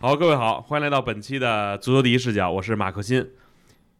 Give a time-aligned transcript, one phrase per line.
[0.00, 3.32] 好，各位好，欢迎来到本期的足球第一视角，我是马克新。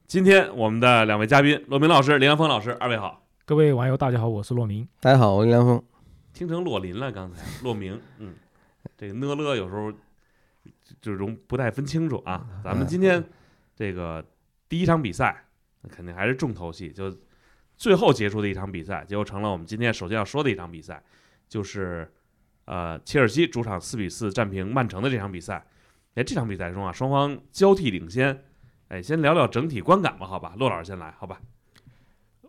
[0.06, 3.26] 今天我们的两位嘉宾，骆明老师、林良峰老师，二位好。
[3.44, 4.87] 各位网友大家好，我是骆明。
[5.00, 5.82] 大家好，我是林良峰。
[6.32, 8.32] 听成骆林了，刚才骆明，嗯，
[8.96, 9.92] 这个呢了有时候
[11.00, 12.46] 就容不太分清楚啊。
[12.62, 13.24] 咱们今天
[13.74, 14.24] 这个
[14.69, 15.46] 第一场比赛，
[15.83, 17.12] 那肯定还是重头戏，就
[17.77, 21.02] 最后结束的一场比赛，结果成了我们今天首先要说的一场比赛，
[21.48, 22.09] 就是
[22.66, 25.66] 呃切尔西主场四比四战平曼城的这场比赛。
[26.18, 28.45] 在这场比赛中啊，双方交替领先。
[28.88, 30.56] 哎，先聊聊整体观感吧，好吧？
[30.59, 31.40] 骆老师先来，好吧？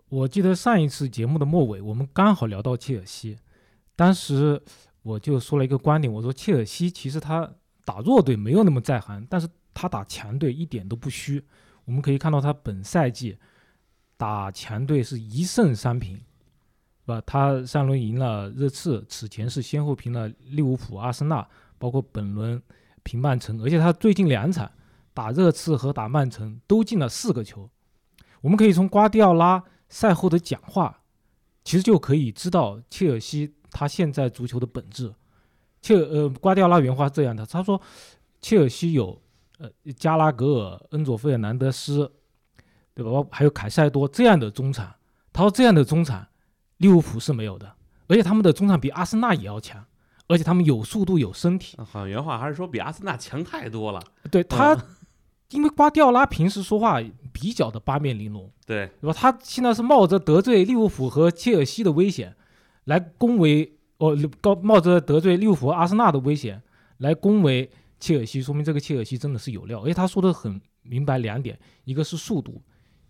[0.07, 3.37] 我记得上一次节目的末尾，我们刚好聊到切尔西，
[3.95, 4.59] 当时
[5.03, 7.47] 我就说了一个观点，我说切尔西其实他
[7.85, 11.45] 打弱队没有那么在行，但是他打强队一点都不虚。
[11.85, 13.37] 我们可以看到他本赛季
[14.17, 16.23] 打强队是一胜三平，是
[17.05, 17.21] 吧？
[17.23, 22.59] 他上轮赢了热刺，此前是先后平了利物浦、阿森纳，包括本轮。
[23.09, 24.71] 平曼城，而且他最近两场
[25.15, 27.67] 打热刺和打曼城都进了四个球。
[28.41, 31.01] 我们可以从瓜迪奥拉赛后的讲话，
[31.63, 35.11] 其实就可以知道切尔西他现在足球的本质。
[35.81, 37.81] 切呃，瓜迪奥拉原话是这样的，他说
[38.41, 39.19] ：“切尔西有
[39.57, 42.11] 呃加拉格尔、恩佐费尔南德斯，
[42.93, 43.09] 对吧？
[43.31, 44.93] 还有凯塞多这样的中场。
[45.33, 46.27] 他说这样的中场，
[46.77, 47.73] 利物浦是没有的，
[48.07, 49.83] 而且他们的中场比阿森纳也要强。”
[50.29, 53.99] 而且他们有速度有身体，好像原话还是说比阿森纳强太多了。
[54.29, 54.77] 对他，
[55.49, 57.01] 因为瓜迪奥拉平时说话
[57.33, 59.11] 比较的八面玲珑，对，对吧？
[59.11, 62.35] 他现在是冒着得罪利物浦和切尔西的危险，
[62.83, 66.61] 来恭维哦，高冒着得罪利物浦、阿森纳的危险
[66.99, 67.67] 来恭维
[67.99, 69.81] 切尔西，说明这个切尔西真的是有料。
[69.81, 72.61] 而且他说的很明白两点，一个是速度，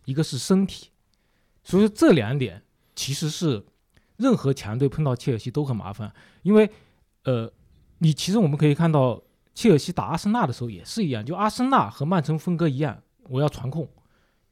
[0.06, 0.88] 一个是身体，
[1.66, 2.64] 所以说这两点
[2.96, 3.66] 其实是
[4.16, 6.72] 任何强队碰到切尔西都很麻烦，因为。
[7.24, 7.52] 呃，
[8.00, 9.22] 你其实我们可以看到，
[9.54, 13.88] 切尔西打阿森纳的时候也是一样，就阿森纳和曼城风格一样，我要传控，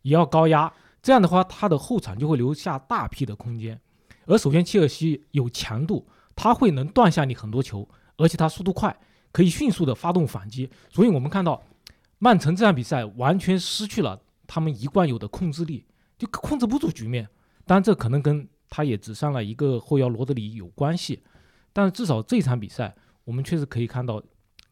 [0.01, 3.79] 也要高压，这样的话，他的后场就会留下大批的空间。
[4.25, 6.05] 而首先，切尔西有强度，
[6.35, 8.95] 他会能断下你很多球，而且他速度快，
[9.31, 10.69] 可以迅速的发动反击。
[10.89, 11.63] 所以我们看到，
[12.19, 15.85] 曼城这场比赛完全失去了他们一贯有的控制力，
[16.17, 17.29] 就控制不住局面。
[17.65, 21.23] 当然，这可能跟他也只上了一个后腰罗德里有关系。
[21.77, 22.91] 但是至少这场比赛，
[23.23, 24.19] 我们确实可以看到，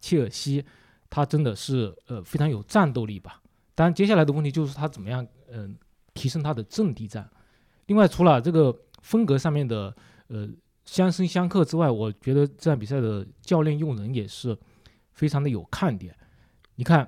[0.02, 0.66] 切尔西
[1.08, 3.44] 他真的是呃非常有战斗力吧。
[3.76, 5.78] 当然，接下来的问题就是他怎么样嗯
[6.16, 7.30] 提升他的阵地战。
[7.86, 9.96] 另外，除了这个风格上面的
[10.30, 10.50] 呃
[10.86, 14.58] 相生相克之外，我觉得这场比赛的教练用人也是
[15.12, 16.18] 非常的有看点。
[16.74, 17.08] 你看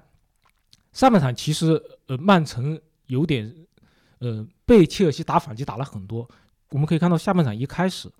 [0.93, 3.51] 上半场其实呃曼城有点
[4.19, 6.29] 呃被切尔西打反击打了很多，
[6.69, 8.11] 我们可以看到下半场一开始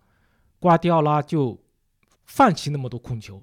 [0.59, 1.55] 瓜迪奥拉就
[2.27, 3.41] 放弃那么多控球，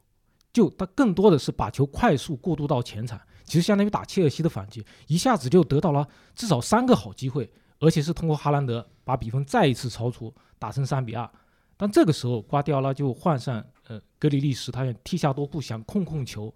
[0.52, 6.06] 就他更多的是把球快速过渡到前场，其实相当于打切尔西的反击，一下子就得到了
[6.36, 7.50] 至少三个好机会，
[7.80, 11.28] 而且是通过哈兰德把比分再一次超出，打成三比二。
[11.76, 16.54] 但这个时候瓜迪奥拉就换上呃格里利什，他想踢下多库想控控球，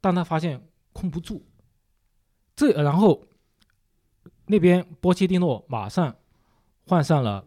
[0.00, 0.60] 但他发现
[0.92, 1.46] 控不住，
[2.54, 3.24] 这然后
[4.46, 6.14] 那边波切蒂诺马上
[6.86, 7.46] 换上了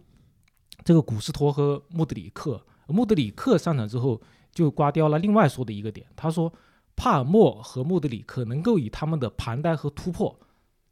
[0.83, 2.65] 这个古斯托和穆德里克。
[2.87, 4.21] 穆德里克上场之后，
[4.51, 6.05] 就刮掉了另外说的一个点。
[6.15, 6.51] 他说，
[6.95, 10.39] 帕尔默和穆德里克能够以他们的盘带和突破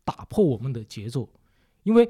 [0.03, 1.29] 打破我们的节奏。
[1.84, 2.09] 因为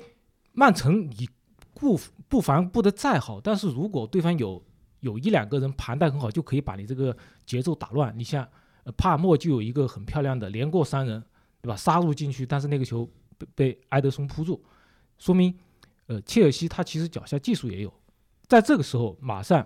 [0.54, 1.28] 曼城你
[1.74, 4.64] 布布防布的再好，但是如果对方有
[5.00, 7.16] 有一两个人盘带很好，就可以把你这个
[7.46, 8.14] 节奏打乱。
[8.18, 8.48] 你像
[8.98, 11.24] 帕尔默就有一个很漂亮的连过三人，
[11.62, 11.76] 对吧？
[11.76, 14.64] 杀入禁区，但是那个球被被埃德松扑住，
[15.18, 15.54] 说明
[16.08, 17.92] 呃切尔西他其实脚下技术也有。
[18.52, 19.66] 在这个时候，马上，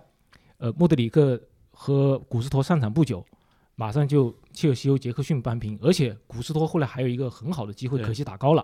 [0.57, 1.41] 呃，莫德里克
[1.71, 3.25] 和古斯托上场不久，
[3.73, 8.63] 马上就切尔西由杰克逊扳平，而且古斯托后来还有一个很好的机会，可惜打高了。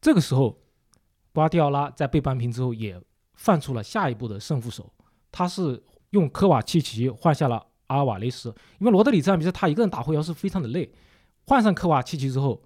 [0.00, 0.58] 这个时候，
[1.32, 3.00] 瓜迪奥拉在被扳平之后也
[3.34, 4.92] 放出了下一步的胜负手，
[5.30, 5.80] 他是
[6.10, 8.48] 用科瓦契奇换下了阿尔瓦雷斯，
[8.80, 10.92] 因为罗德里这场比赛他一个人打后腰是非常的累，
[11.46, 12.60] 换上科瓦契奇之后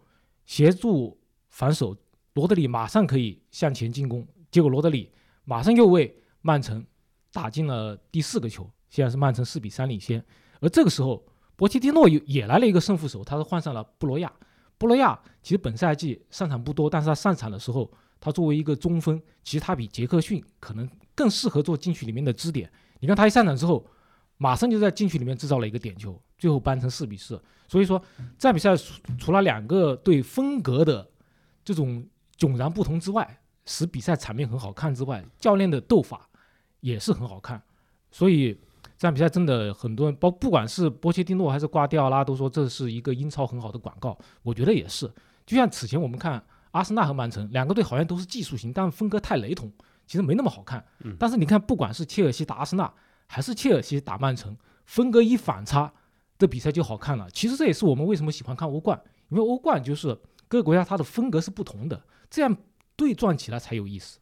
[0.47, 1.21] 协助
[1.51, 1.95] 防守，
[2.33, 5.13] 罗德里马上可以向前进攻，结果罗德里
[5.45, 6.85] 马上又为曼城
[7.33, 10.25] 打进了第四个球，现在是曼城四比三领先。
[10.61, 11.25] 而这个时候，
[11.57, 14.33] 博切蒂诺也也来了一个胜负手，他是换上了布罗亚。
[14.77, 17.91] 布罗亚其实本赛季上场不多，但是他上场的时候，
[18.21, 22.71] 他作为一个中锋，其实他比杰克逊可能更适合做禁区里面的支点。
[23.01, 23.85] 你看他一上场之后，
[24.37, 27.43] 马上就在禁区里面制造了一个点球，最后扳成四比四。
[27.67, 28.01] 所以说，
[28.39, 28.71] 这场比赛
[29.19, 31.11] 除了两个队风格的
[31.65, 32.07] 这种
[32.39, 36.28] 迥然不同之外，使比赛场面很好看之外，教练的斗法。
[36.81, 37.61] 也是很好看，
[38.11, 38.55] 所以
[38.97, 44.17] 这场比赛真的很多人，包不管是波切蒂诺还是瓜迪奥拉，都说这是一个英超很好的广告。
[44.43, 45.11] 我觉得也是，
[45.47, 46.43] 就像此前我们看
[46.73, 49.73] 阿森纳和曼城两个队好像都是技术型，但风格太雷同，
[50.07, 50.85] 其实没那么好看。
[51.05, 52.93] 嗯但是你看，不管是切尔西打阿森纳，
[53.27, 55.93] 还是切尔西打曼城，风格一反差，
[56.39, 57.31] 这比赛就好看了。
[57.31, 60.09] 其实这也是我们为什么喜欢看欧冠，因为欧冠就是
[60.47, 62.57] 各个国家它的风格是不同的，这样
[62.97, 64.19] 对撞起来才有意思。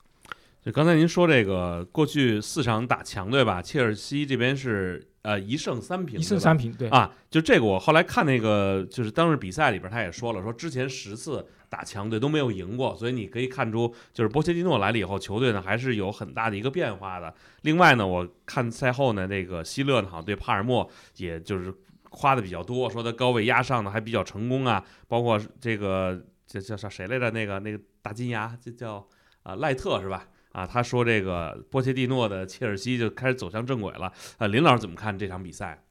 [0.67, 17.33] 就刚才您说这个过去四场打强队吧，切尔西这边是呃一胜三平，一胜三平，对，啊，就这个我后来看那个就是当时比赛里边他也说了，说之前十次打强队都没有赢过，所以你可以看出就是波切蒂诺来了以后，球队呢还是有很大的一个变化的。
[17.63, 21.73] 另外呢，我看赛后呢，那个希勒呢好像对帕尔默也就是
[22.11, 27.31] 夸的比较多，说他高位压上呢还比较成功啊，包括这个叫叫啥谁来着？
[27.31, 29.07] 那个那个大金牙，这叫
[29.45, 30.27] 啊赖特是吧？
[30.57, 34.11] 啊，他说这个波切蒂诺的切尔西就开始走向正轨了。
[34.39, 35.85] 呃，林老师怎么看这场比赛？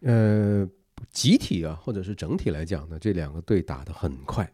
[0.00, 0.68] 呃，
[1.10, 4.52] 集体啊，或者是整体来讲呢，这两个队打得很快，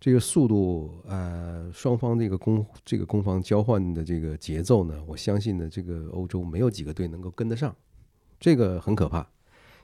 [0.00, 7.76] 这个速度，呃，双方这个攻这个攻防交换的这个节奏呢，我相信呢，这个欧洲没有几个队能够跟得上，
[8.40, 9.28] 这个很可怕，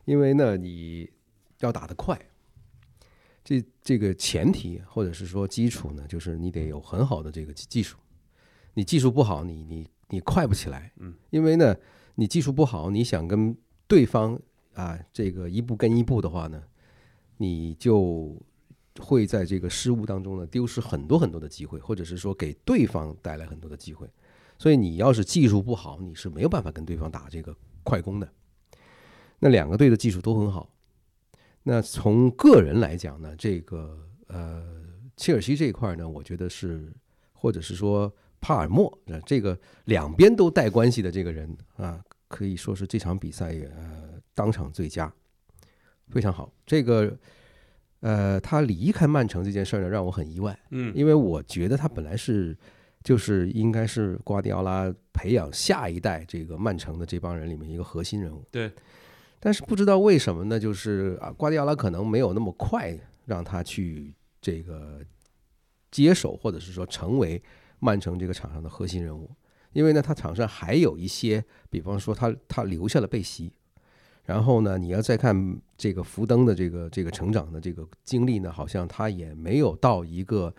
[0.06, 1.10] 因为呢，你
[1.60, 2.19] 要打得快，
[3.44, 7.96] 这这个前提或者是说基础呢，就是你得有很好的这个技技术，
[8.74, 11.76] 你技术不好，你你你快不起来，嗯，因为呢，
[12.14, 13.56] 你技术不好，你想跟
[13.86, 14.38] 对方
[14.74, 16.62] 啊这个一步跟一步的话呢，
[17.36, 18.36] 你就
[19.00, 24.08] 会在这个失误当中呢丢失很多很多的机会，或者是说给对方带来很多的机会，
[24.58, 28.32] 所以你要是技术不好，你是没有办法跟对方打这个快攻的。
[29.40, 30.71] 那两个队的技术都很好，
[31.64, 34.64] 那从个人来讲呢，这个呃
[35.16, 36.92] 切尔西这一块呢，我觉得是
[37.32, 45.12] 或者是说帕尔默呃这个两边都带关系的这个人啊，可以说是这场比赛呃当场最佳，
[46.08, 46.52] 非常好。
[46.66, 47.16] 这个
[48.00, 52.56] 呃他离开曼城这件事儿呢，让我很意外，嗯，因为我觉得他本来是
[53.04, 58.44] 就是应该是瓜迪奥拉培养下一代这个曼城的这帮人里面一个核心人物。
[58.50, 58.68] 对。
[59.44, 60.60] 但是不知道为什么呢？
[60.60, 65.00] 就是啊，瓜迪奥拉可能没有那么快让他去这个
[65.90, 67.42] 接手，或者是说成为
[67.80, 69.28] 曼城这个场上的核心人物。
[69.72, 73.52] 因为呢，他场上还有一些，比方说他他留下了贝西，
[74.22, 80.54] 然后呢，你要再看这个福登的这个这个成长的这个经历呢，好像他也没有到一个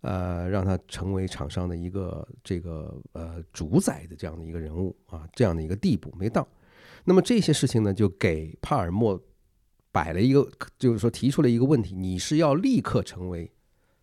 [0.00, 6.48] 呃让他成为场上的一个这个呃主宰的这样的一个人物啊，这样的一个地步没到。
[7.04, 9.20] 那么这些事情呢，就给帕尔默
[9.90, 13.50] 摆了一个，就是说提出了一个问题：你是要立刻成为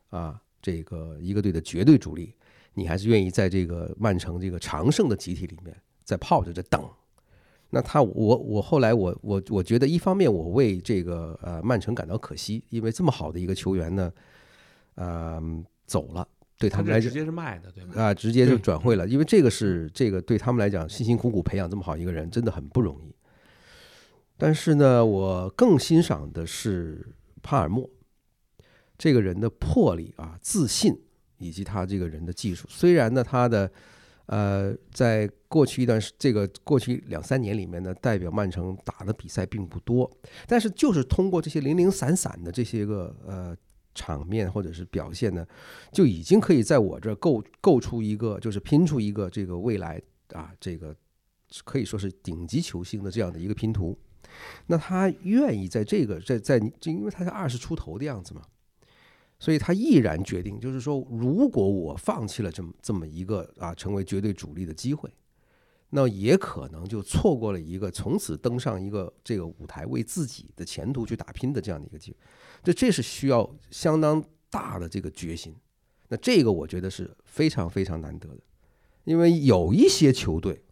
[0.10, 2.36] 啊这个一个队的绝对主力，
[2.74, 6.84] 你还是愿意在这个曼城这个常胜的集体里面在泡着这等？
[7.72, 14.12] 那他我我后来我我我觉得一方面我为这个呃曼城感到可惜，因为这么好的一个球员呢，
[14.96, 15.40] 呃
[15.86, 16.28] 走了，
[16.60, 18.04] 对他们来讲直接是卖的，对吧？
[18.04, 23.16] 啊，直接就转会了，因为这个是这个对他们来讲，辛辛苦苦培养这么好一个人，真的很不容易。
[24.38, 27.90] 但是呢，我更欣赏的是帕尔默
[28.98, 30.94] 这个人的魄力啊、自信，
[31.38, 32.68] 以及他这个人的技术。
[32.70, 33.72] 虽然呢，他的
[34.26, 40.10] 呃，在过去一段时这个过去两三年里面呢，代表曼城打的比赛并不多，
[40.46, 43.56] 但是就是通过这些零零散散的这些个呃
[44.00, 45.46] 场面或者是表现呢，
[45.92, 50.96] 就已经可以在我这儿构构出一个，就是拼出一个这个未来啊，这个
[51.66, 53.98] 可以说是顶级球星的这样的一个拼图。
[54.68, 58.42] 那他愿意在这个在在就因为他是二十出头的样子嘛，
[59.40, 65.10] 所以他毅然决定，就是说，如果我放弃了这么这么一个啊成为绝对主力的机会，
[65.90, 72.18] 那也可能就错过了一个从此登上一个这个舞台为自己的前途去打拼的这样的一个机会。
[72.64, 75.56] 这这是需要相当大的这个决心。
[76.10, 78.42] 那这个我觉得是非常非常难得的，
[79.04, 80.64] 因为有一些球队，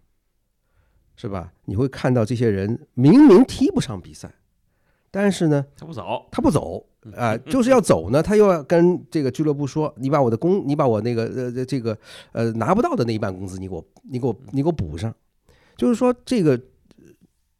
[1.16, 1.54] 是吧？
[1.66, 4.34] 你会看到这些人明明踢不上比赛，
[5.12, 11.98] 但是呢，他不走，他不走啊、就是要走呢，他又要跟这个俱乐部说，你把我的工，你把我那个呃这个
[12.32, 15.14] 呃拿不到的那一半工资，你给我，你给我，你给我补上。
[15.76, 16.60] 就是说，这个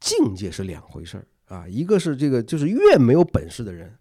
[0.00, 3.92] 境界是两回事儿啊，一个是这个，就是越没有本事的人，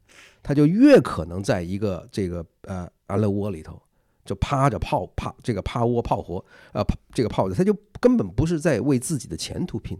[0.42, 3.82] 他就越可能在一个这个呃安乐窝里头，
[4.26, 9.98] 就趴着泡趴这个趴窝泡活啊、泡这个泡着，他就根本不是在为自己的前途拼。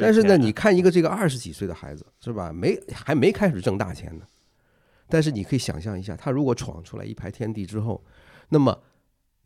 [0.00, 2.52] 但是呢，你看一个这个二十几岁的孩子是吧？
[2.52, 4.24] 没还没开始挣大钱呢，
[5.08, 8.04] 但是你可以想象一下，他如果闯出来一排天地之后，
[8.48, 8.82] 那么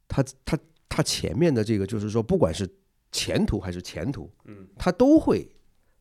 [0.07, 2.69] 他他他前面的这个就是说，不管是
[3.13, 5.51] 前途还是前途，嗯，他都会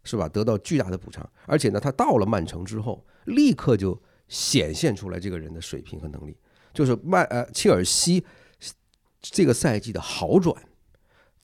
[0.03, 6.37] 是吧得到巨大的补偿，而且呢，他到了曼城之后，立刻就显现出来这个人的水平和能力，
[6.73, 8.23] 就是曼呃切尔西
[9.19, 10.55] 这个赛季的好转，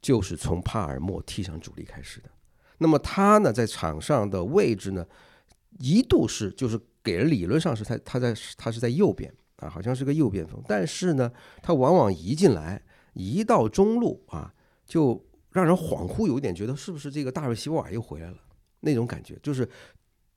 [0.02, 2.30] 就是从帕尔默踢上主力开始的。
[2.78, 5.06] 那么他呢，在场上的位置呢，
[5.80, 11.32] 一度是就是给人理论上是他他在他是在右边啊，好像是个右边锋，但是呢，
[11.62, 12.82] 他往往移进来，
[13.14, 14.54] 移到中路啊，
[14.86, 18.38] 就让人恍惚有一点觉得是不是这个大卫席沃瓦又回来了
[18.80, 19.68] 那种感觉，就是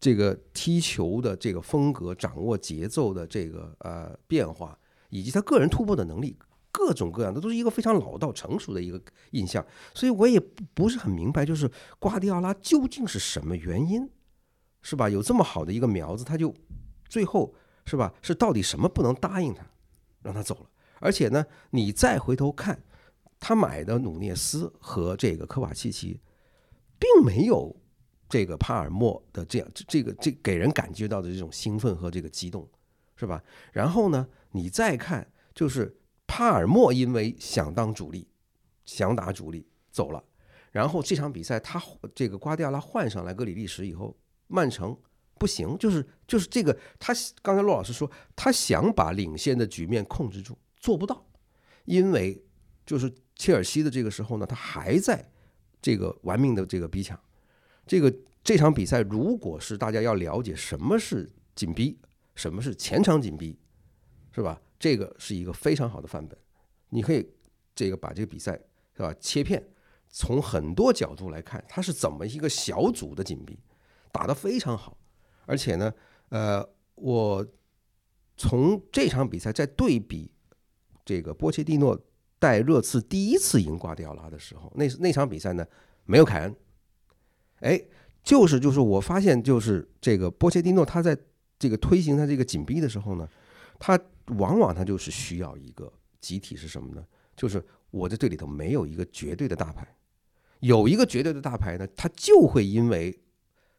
[0.01, 4.79] 这个踢球的这个风格、掌握节奏的这个呃变化，
[5.11, 6.37] 以及他个人突破的能力。
[6.79, 10.39] 各种各样的都是一个非常老道成熟的一个印象，所以我也
[10.75, 14.07] 不是很明白，就是瓜迪奥拉究竟是什么原因，
[14.87, 15.11] 是吧？
[15.11, 16.55] 有这么好的一个苗子，他就
[17.09, 17.53] 最后
[17.85, 18.15] 是吧？
[18.23, 19.67] 是到底什么不能答应他，
[20.23, 20.71] 让他走了？
[21.01, 22.81] 而且呢，你再回头看
[23.41, 26.21] 他买的努涅斯和这个科瓦契奇，
[27.01, 27.75] 并没有
[28.29, 32.69] 这个帕尔默的这样这个这给人感觉到的这种兴奋和这个激动，
[33.17, 33.43] 是吧？
[33.73, 35.99] 然后呢，你再看就是。
[36.29, 38.27] 帕尔默因为想当主力，
[38.85, 40.23] 想打主力走了，
[40.73, 41.81] 然后这场比赛他
[42.17, 44.15] 这个瓜迪奥拉换上来格里利什以后，
[44.47, 44.97] 曼城
[45.39, 47.13] 不行，就是就是这个他
[47.43, 51.27] 刚才骆老师说他想把领先的局面控制住，做不到，
[51.85, 52.43] 因为
[52.85, 55.31] 就是切尔西的这个时候呢，他还在
[55.83, 57.19] 这个玩命的这个逼抢，
[57.87, 61.99] 这个这场比赛如果是大家要了解什么是紧逼，
[62.35, 63.59] 什么是前场紧逼，
[64.33, 64.61] 是吧？
[64.79, 66.39] 这个是一个非常好的范本，
[66.91, 67.27] 你可以
[67.75, 68.53] 这个把这个比赛
[68.95, 69.15] 是吧？
[69.19, 69.63] 切片，
[70.09, 73.59] 从很多角度来看，它是怎么一个小组的紧逼，
[74.17, 74.97] 打得非常好，
[75.45, 75.93] 而且呢，
[76.31, 77.47] 呃，我
[78.37, 80.31] 从这场比赛再对比
[81.05, 82.01] 这个波切蒂诺
[82.39, 85.67] 带热刺第一次赢瓜迪奥拉的时候，那那场比赛呢
[86.05, 86.57] 没有凯恩，
[87.61, 87.85] 哎，
[88.23, 91.17] 就是就是我发现就是这个波切蒂诺他在
[91.59, 93.29] 这个推行他这个紧逼的时候呢，
[93.79, 94.01] 他。
[94.39, 97.07] 往往他就是需要一个集体是什么呢？
[97.37, 99.87] 就是我在队里头没有一个绝对的大牌，
[100.59, 103.17] 有一个绝对的大牌呢，他就会因为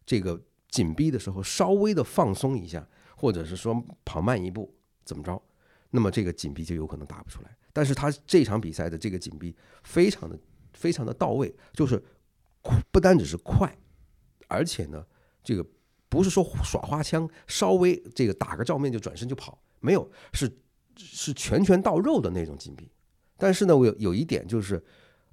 [0.08, 4.74] 这个紧逼的时候稍微的放松一下，或者是说跑慢一步
[5.06, 5.40] 怎么着，
[5.92, 7.56] 那么这个紧逼就有可能打不出来。
[7.72, 10.40] 但是他这场比赛的这个紧逼非常的
[10.74, 12.04] 非常的到位，就是
[12.92, 13.72] 不单只是快，
[14.48, 15.06] 而且呢，
[15.44, 15.64] 这个
[16.10, 19.62] 不是说耍花枪，稍微这个打个照面就转身就跑。
[19.80, 20.52] 没有，是
[20.96, 22.90] 是拳拳到肉的那种紧逼，
[23.38, 24.84] 但是呢，我有有一点就是，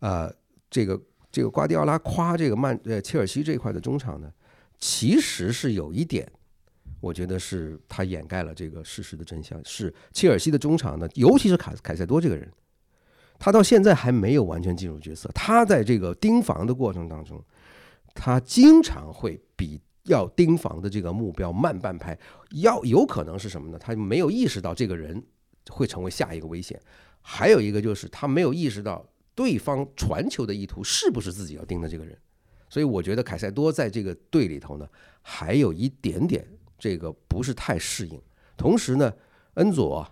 [0.01, 0.31] 呃，
[0.69, 1.01] 这个
[1.33, 4.31] 这个瓜迪奥拉夸这个曼呃切尔西这块的中场呢，
[4.79, 6.31] 其实是有一点，
[7.01, 12.51] 我觉得是他掩盖了这个事实的真相，是切尔西的中场呢，尤其是凯凯塞多这个人，
[13.39, 17.43] 他到现在还没有完全进入角色，他在这个盯防的过程当中，
[18.15, 19.81] 他经常会比。
[20.07, 22.15] 要盯防的这个目标慢半拍，
[22.51, 23.79] 要有可能是什么呢？
[23.79, 25.25] 他没有意识到这个人
[25.71, 26.79] 会成为下一个危险，
[27.23, 29.03] 还有一个就是他没有意识到
[29.35, 32.19] 对方传球的意图是不是自己要盯的这个人。
[32.75, 34.89] 所以我觉得凯塞多在这个队里头呢，
[35.23, 36.45] 还有一点点
[36.77, 38.21] 这个不是太适应。
[38.57, 39.15] 同时呢，
[39.55, 40.05] 恩佐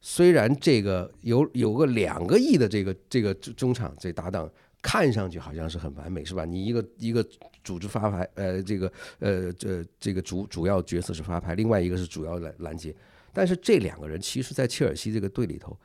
[0.00, 4.48] 虽然这个有有个两个亿的这个这个中场这搭档。
[4.84, 6.44] 看上去好像是很完美，是吧？
[6.44, 7.24] 你一个一个
[7.62, 12.92] 组织发牌，呃，这个呃这这个主主要角色是发牌，另外一个是主要拦拦截。
[13.32, 15.78] 但是这两个人其实，在切尔西这个队里头，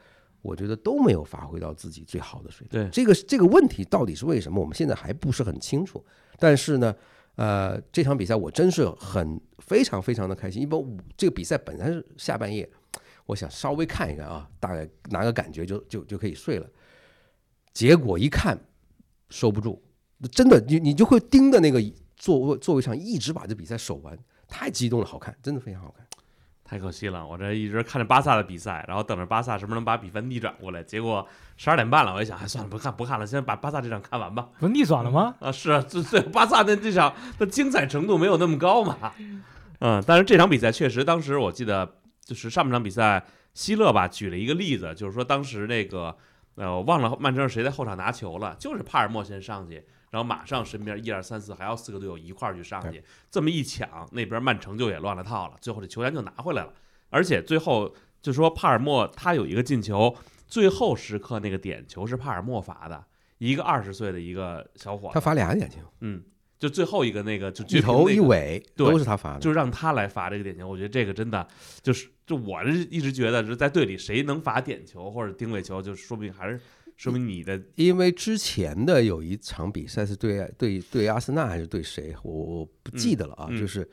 [0.47, 2.81] 我觉得都没有发挥到自己最好的水平。
[2.81, 4.59] 对这个这个问题到底是为什么？
[4.59, 6.03] 我们现在还不是很清楚。
[6.39, 6.95] 但是呢，
[7.35, 10.85] 呃，这场比赛我真是很非常非常的开心，因为
[11.15, 12.67] 这个比赛本来是下半夜，
[13.25, 16.67] 我想稍微看一看啊，大概拿个感觉就就就可以睡了。
[17.73, 18.57] 结果一看。
[19.29, 19.77] 收不住，
[20.31, 21.83] 真的，你你就会盯着那个
[22.15, 26.07] 座位座位上，一直把这比赛守完，太激动了，好看，真的非常好看。
[26.67, 34.49] 太可惜了，我这一直看着巴萨的比赛，然后等着巴萨什么能把比分逆转过来，结果十二点半了，我一想，哎，算了，不看不看了，先把巴萨这场看完吧。
[34.59, 35.33] 不逆转了吗？
[35.39, 38.97] 啊，是啊，这这巴萨的这场的精彩程度没有那么高嘛。
[39.79, 46.15] 嗯，但是这场比赛确实，当时我记得就是上半场比赛，希勒吧举了一个例子，就是说当时那个。
[46.59, 56.73] 呃，我忘了曼城是谁在后场拿球了，就是帕尔默先上去，然后马上身边一二三四还要四个队友一块儿去上去，这么一抢，那边曼城就也乱了套了，最后这球员就拿回来了，
[57.09, 60.15] 而且最后就说帕尔默他有一个进球，
[60.47, 63.05] 最后时刻那个点球是帕尔默罚的，
[63.37, 66.23] 一个二十岁的一个小伙子，他罚俩点球，嗯。
[66.59, 70.67] 就最后一个那个，就一头一尾都是他罚的，就让他来罚这个点球。
[70.67, 71.47] 我觉得这个真的
[71.83, 76.59] 就是，就我是一直觉得是在队里谁能罚点球或者定位球，就说不定还是
[76.97, 83.55] 说明你的因为之前的有一场比赛是对对对阿森纳还是对谁，我我不记得了啊，嗯。
[83.55, 83.87] 嗯就是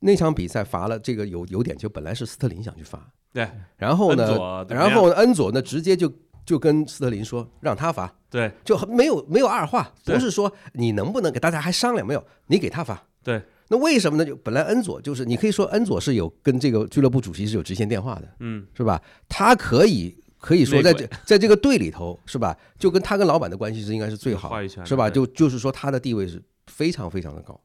[0.00, 6.12] 那场比赛罚了这个有有点球，本来是斯特林想去罚，对然后呢，然后恩佐呢直接就
[6.44, 8.52] 就跟斯特林说让他罚，对。
[8.64, 13.02] 就没有没有二话，不是说你能不能给大家还商量没有，你给他罚。
[13.22, 14.24] 对，那为什么呢？
[14.26, 18.66] 就本来恩佐就是你可以说恩佐是有跟这个俱乐部主席是有直线电话的，嗯。
[18.76, 19.00] 是吧？
[19.28, 22.58] 他可以可以说在这在这个队里头是吧？
[22.76, 25.08] 就跟他跟老板的关系是应该是最好是吧？
[25.08, 27.58] 就就是说他的地位是非常非常的高。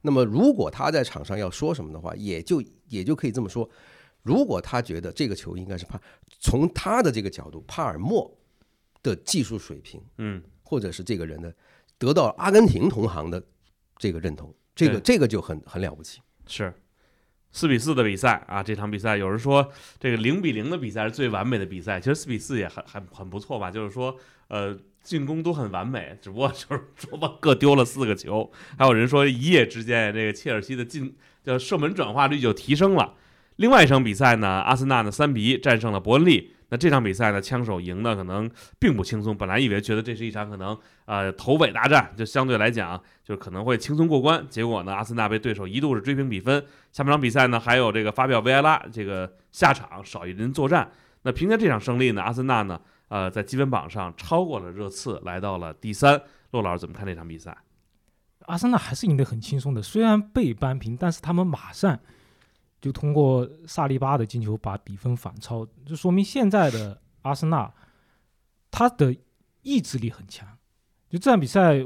[0.00, 3.68] 那么如果他在场上要说什么的话，也就也就可以这么说。
[4.22, 6.00] 如果他觉得这个球应该是帕，
[6.40, 8.34] 从他的这个角度，帕尔默
[9.02, 11.54] 的技术水平，嗯或者是这个人的，
[11.98, 13.42] 得到阿根廷同行的
[13.98, 16.20] 这个认同，这个这个就很很了不起。
[16.46, 16.72] 是
[17.54, 19.66] 四比四的比赛啊，这场比赛有人说
[20.00, 24.14] 这个零比零的比赛是最完美的比赛，其实四比四也很很很不错吧，就是说
[24.48, 33.14] 呃进攻都很完美，只不过就是 说吧各丢了四个球，还有人说一夜之间这个切尔西的进叫射门转化率就提升了。
[33.56, 36.50] 另外一场比赛呢，阿森纳呢三比一战胜了伯恩利。
[36.74, 38.50] 那这场比赛呢，枪手赢的可能
[38.80, 39.36] 并不轻松。
[39.36, 44.44] 本来以为觉得这是一场可能呃头尾大战，就相对来讲就是可能会轻松过关。
[44.48, 46.60] 结果呢，阿森纳被对手一度是追平比分。
[46.90, 50.90] 下半场比赛呢，还有这个发表维埃拉这个下场少一人作战。
[51.22, 56.20] 那凭借这场胜利呢，阿森纳呢呃在积分榜上超过了热刺，来到了第三。
[56.50, 57.56] 骆老师怎么看这场比赛？
[58.46, 62.00] 阿森纳还是赢得很轻松的，虽然被扳平，但是他们马上
[62.84, 67.72] 就通过萨利巴的进球把比分反超，就说明现在的阿森纳
[68.70, 69.16] 他的
[69.62, 70.46] 意志力很强。
[71.08, 71.78] 就这场比赛，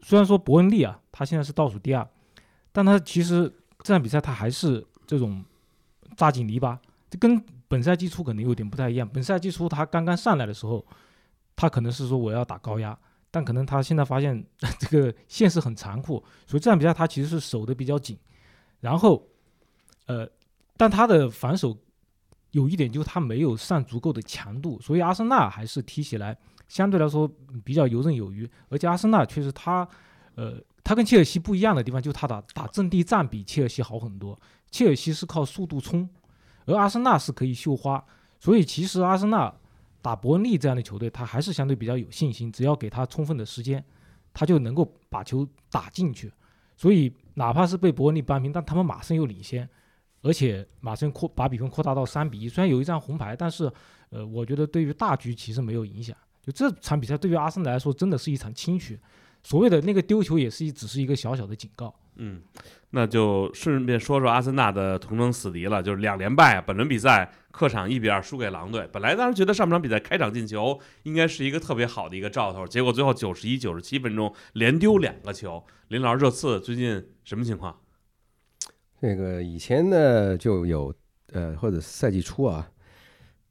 [0.00, 2.04] 虽然说伯恩利啊，他现在是倒数第二，
[2.72, 3.48] 但他其实
[3.84, 5.44] 这场比赛他还是这种
[6.16, 6.76] 扎紧篱笆，
[7.08, 9.08] 这跟本赛季初可能有点不太一样。
[9.08, 10.84] 本赛季初他刚刚上来的时候，
[11.54, 12.98] 他可能是说我要打高压，
[13.30, 14.44] 但可能他现在发现
[14.80, 16.14] 这个现实很残酷，
[16.48, 18.18] 所以这场比赛他其实是守的比较紧，
[18.80, 19.24] 然后，
[20.12, 20.28] 呃，
[20.76, 21.76] 但他的防守
[22.50, 26.36] 有一点就是他没有上足够的强度，所以阿森纳还是踢起来
[26.68, 27.30] 相对来说
[27.64, 29.88] 比较游刃有余，而且阿森纳确实他，
[30.34, 34.38] 呃，他跟切尔西不一样的地方就是他打打阵地战比切尔西好很多，
[34.70, 36.08] 切尔西是靠速度冲，
[36.66, 38.04] 而阿森纳是可以绣花，
[38.38, 39.54] 所以其实阿森纳。
[40.04, 43.84] 打伯恩利这样的球队，他还是相对比较有信心，只要给他充分的时间，
[44.34, 46.28] 他就能够把球打进去。
[46.76, 49.70] 所以哪怕是被伯恩利扳平，但他们马上又领先，
[50.22, 52.48] 而且马上扩把比分扩大到三比一。
[52.48, 53.70] 虽然有一张红牌，但是
[54.10, 56.16] 呃，我觉得对于大局其实没有影响。
[56.40, 58.98] 就这场比赛对于阿森纳来说，真的是一场轻取。
[59.42, 61.94] 所谓的那个丢球也是一只是一个小小的警告。
[62.16, 62.42] 嗯，
[62.90, 66.60] 那就顺便说说阿森纳的同城死敌了，就是两连败。
[66.60, 68.88] 本轮比赛客场一比二输给狼队。
[68.92, 75.64] 本来当时觉得上半场比赛开场进球应该是一个特别好的一个兆头，结果最后九十一、九十七分钟连丢两个球。
[75.88, 77.76] 林老师，热刺最近什么情况？
[79.02, 80.94] 这个以前呢就有
[81.32, 82.70] 呃，或者赛季初啊，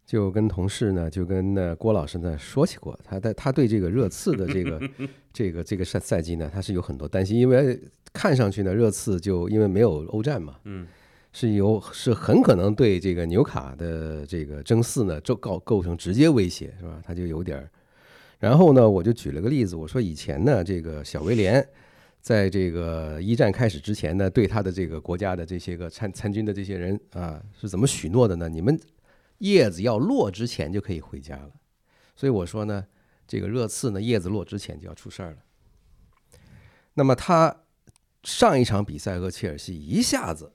[0.05, 4.81] 就跟同事呢，就跟那郭老师呢说起过，他在他对这个热刺的这个
[5.33, 7.77] 这个这个赛赛季呢，他是有很多担心，因为
[8.13, 10.87] 看上去呢，热刺就因为没有欧战嘛，嗯，
[11.33, 17.01] 是有是很可能对这个纽卡的这个争四呢，就构构成直接威胁，是吧？
[17.05, 17.69] 他就有点儿。
[18.39, 21.67] 然后呢，我就举了个例子，我说以前呢，这个小威廉
[22.21, 28.47] 在这个一战开始之前呢，对他的这个国家的这些个参参军的这些人啊，是怎么许诺的呢？
[28.47, 28.79] 你们
[29.39, 31.51] 叶子要落之前就可以回家了。
[32.15, 32.85] 所以我说呢，
[33.27, 35.37] 这个热刺呢，叶子落之前就要出事儿了。
[36.93, 37.63] 那么他
[38.23, 40.53] 上一场比赛和切尔西一下子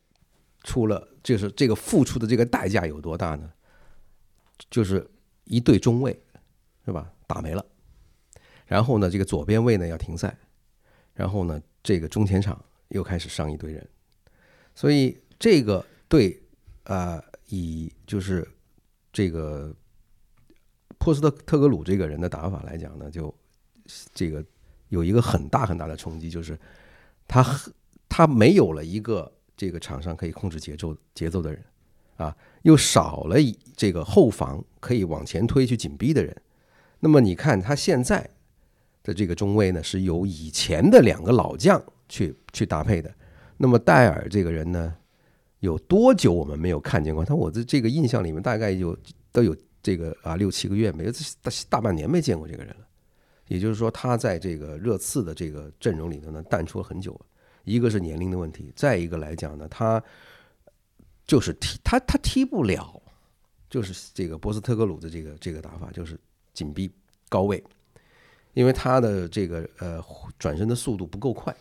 [0.62, 3.52] 出了，就是这个付出的这个代价有多大呢？
[4.70, 5.10] 就是
[5.44, 6.22] 一对中卫，
[6.84, 7.12] 是吧？
[7.26, 7.66] 打没了。
[8.66, 10.38] 然后呢，这个左边卫呢要停赛，
[11.16, 13.88] 然后呢，这个中前场又开始上一堆人，
[14.74, 16.40] 所以这个对
[16.84, 18.46] 啊、以就是
[19.12, 19.74] 这个
[20.98, 23.34] 波斯特特格鲁这个人的打法来讲呢，就
[24.14, 24.44] 这个
[24.90, 26.56] 有一个很大很大的冲击，就是
[27.26, 27.44] 他
[28.08, 31.64] 他没有了一个这个场上可以控制节奏节奏的人
[32.18, 36.36] 啊，又少了一这个后防可以往前推去紧逼的人。
[37.00, 38.30] 那么你看他现在
[39.06, 43.14] 的这个中卫呢，是由以前的两个老将去去搭配的。
[43.56, 44.92] 那么戴尔这个人呢，
[45.60, 47.32] 有多久我们没有看见过他？
[47.32, 48.98] 我的这个印象里面大概有
[49.30, 52.86] 都有这个啊六七个月没有大大半年没见过这个人了。
[53.46, 57.20] 也就是说，他在这个热刺的这个阵容里头呢，淡出了很久了。
[57.62, 60.02] 一个是年龄的问题，再一个来讲呢，他
[61.24, 63.00] 就是踢他他踢不了，
[63.70, 66.18] 就是这个波斯特格鲁的这个这个打法，就是
[66.52, 66.90] 紧逼
[67.28, 67.62] 高位，
[68.56, 70.02] 因为他的这个呃
[70.38, 71.54] 转身的速度不够快，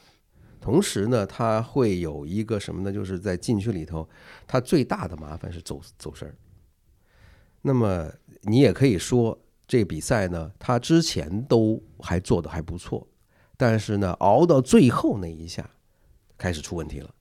[0.62, 2.90] 同时呢，他会有一个什么呢？
[2.90, 4.08] 就是在禁区里头，
[4.48, 6.34] 他最大的麻烦是走走神儿。
[7.64, 8.10] 那么
[8.44, 13.06] 你也可以说，这比赛呢，他之前都还做的还不错，
[13.58, 15.70] 但是呢，熬到最后那一下
[16.38, 17.14] 开始出问题了。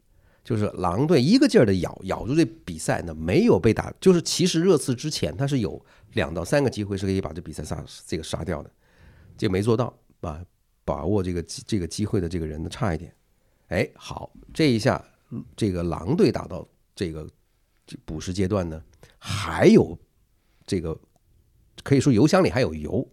[0.44, 3.92] 就是狼队一个劲儿的咬咬住这比赛呢，没有被打。
[4.00, 8.70] 就是其实热刺之前他是有两到三个机会是可以把这比赛杀这个杀掉的，
[9.36, 10.44] 这没做到，把
[10.84, 13.14] 把握这个这个机会的这个人呢差一点。
[13.68, 15.02] 哎，好，这一下
[15.56, 17.28] 这个狼队打到这个
[18.04, 18.82] 补时阶段呢，
[19.18, 19.98] 还有
[20.66, 20.98] 这个
[21.82, 23.06] 可以说油箱里还有油，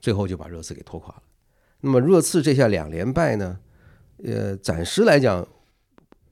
[0.00, 1.22] 最后就把热刺给拖垮了。
[1.80, 3.60] 那么热刺这下两连败呢，
[4.24, 5.46] 呃，暂时来讲。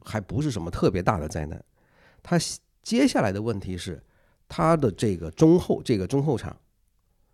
[0.09, 1.65] 还不是什么特别大的灾难，
[2.23, 2.39] 他
[2.81, 4.01] 接下来的问题是，
[4.47, 6.57] 他的这个中后这个中后场，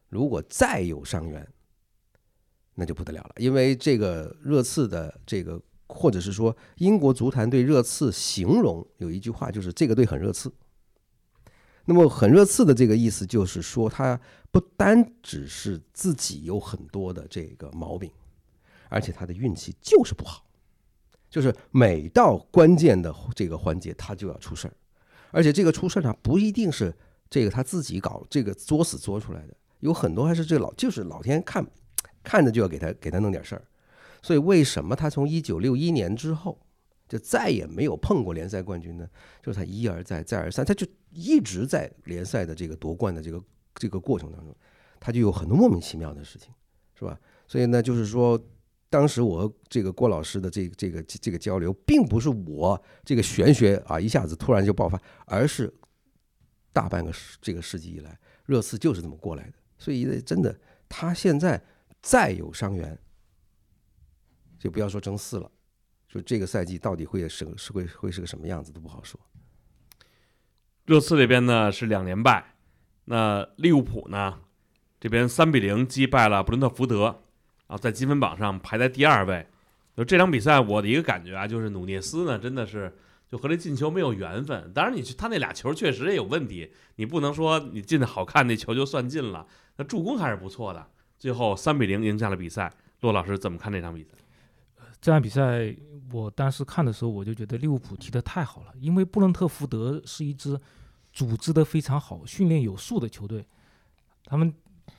[0.09, 1.47] 如果再有伤员，
[2.75, 3.33] 那就不得了了。
[3.37, 10.53] 因为这个热刺的这个，或者是说英国足坛对热刺形容有一句话，就是这个队很热刺。
[11.85, 18.11] 那么很热刺的这个意思就是说，他不单只是自己有很多的这个毛病，
[18.89, 20.45] 而且他的运气就是不好。
[21.29, 24.75] 就是每到关键的这个环节，他就要出事儿，
[25.31, 26.95] 而且这个出事儿呢，不一定是
[27.31, 31.67] 这个他自己搞这个作死作出来的，有很多还是这老就是老天看
[32.23, 33.65] 看着就要给他给他弄点事儿。
[34.23, 36.59] 所以为什么他从一九六一年之后
[37.09, 39.09] 就再也没有碰过联赛冠军呢？
[39.43, 43.43] 就是他一而再再而三，他就一直在联赛的这个夺冠的这个
[43.75, 44.55] 这个过程当中，
[45.01, 46.53] 他就有很多莫名其妙的事情，
[46.99, 47.19] 是吧？
[47.47, 48.41] 所以呢，就是说。
[48.93, 55.73] 当时我和这个郭老师的这个这个这个交流，并不是我这个玄学啊一下子突然就爆发，而是
[56.75, 59.55] 大半个世这个世纪以来，热刺就是这么过来的。
[59.79, 60.55] 所以真的，
[60.91, 61.59] 他现在
[62.03, 62.99] 再有伤员，
[64.59, 65.51] 就不要说争四了，
[66.09, 69.19] 就这个赛季到底会是是会会是个什么样子都不好说。
[70.85, 72.57] 热刺这边呢是两连败，
[73.07, 74.41] 那利物浦呢
[75.01, 77.23] 这边三比零击败了布伦特福德。
[77.69, 79.47] 啊，在积分榜上排在第二位。
[79.97, 82.95] 就这场比赛，我的一个感觉啊，就是努涅斯呢，真的是
[83.27, 84.71] 就和这进球没有缘分。
[84.75, 89.47] 当然，你去他那俩球确实也有问题，你不能说你进的好看，那球就算进了。
[89.77, 90.87] 那助攻还是不错的。
[91.23, 92.69] 最后三比零赢下了比赛。
[93.03, 94.11] 骆老师怎么看这场比赛？
[95.01, 95.73] 这场比赛
[96.11, 100.61] 我当时看的时候，我就觉得利物浦踢得太好了，因为布伦特福德是一支
[101.13, 103.47] 组织的非常好、训练有素的球队，
[104.25, 104.53] 他们。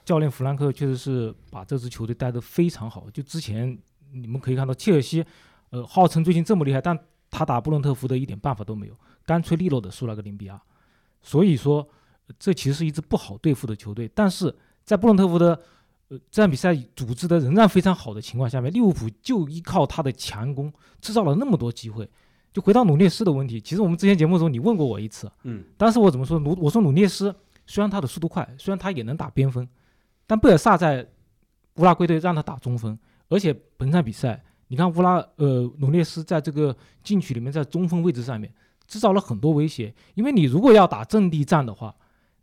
[0.06, 3.10] 教练弗兰克确实是把这支球队带得非常好。
[3.12, 3.78] 就之前
[4.14, 5.24] 你们可以看到，切尔西，
[5.72, 6.98] 呃，号称最近这么厉害，但
[7.30, 10.60] 他打布伦特福德一点办法都没有，干脆利落的输了个零比二。
[11.22, 11.88] 所以说，
[12.40, 14.10] 这其实是一支不好对付的球队。
[14.16, 14.54] 但是
[14.86, 15.62] 在布伦特福德，
[16.10, 22.10] 呃，这场比赛组织的仍然非常好的情况下面，利物浦就依靠他的强攻制造了那么多机会。
[22.52, 26.38] 就回到努涅斯的问题，其实我们之前节目中你问过我一次，嗯，当时我怎么说？
[26.38, 27.34] 努我说努涅斯
[27.66, 29.68] 虽然他的速度快，虽然他也能打边锋。
[30.28, 31.08] 但贝尔萨在
[31.76, 38.54] 乌拉圭队让他打中锋，而且本场比赛，你看乌拉呃努涅斯在这个禁区里面，在中锋位置上面
[38.88, 39.94] 制造了很多威胁。
[40.14, 41.96] 因为你如果要打阵地战的话，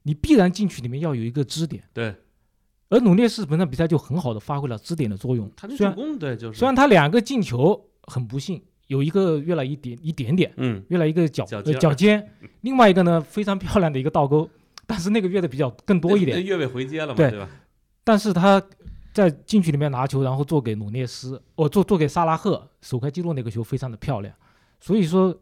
[0.02, 1.84] 你必然禁区里面要有一个支点。
[1.92, 2.14] 对。
[2.90, 5.50] 而努涅斯本场比赛就很好的发挥了支点的作用。
[5.56, 6.58] 他助攻对就是。
[6.58, 12.28] 虽然他两个进球很不幸，有一个越了一点一点点，嗯，越了一个脚脚尖，
[12.60, 14.50] 另外一个呢非常漂亮的一个倒钩，
[14.86, 16.44] 但是那个越的比较更多一点。
[16.44, 17.48] 越位回接了嘛，对吧？
[18.02, 18.60] 但是他
[19.12, 24.34] 在禁区里面拿球，然后做给努涅斯，哦，做做给萨拉赫，首开纪录那个球非常的漂亮。
[24.80, 25.32] 所以说，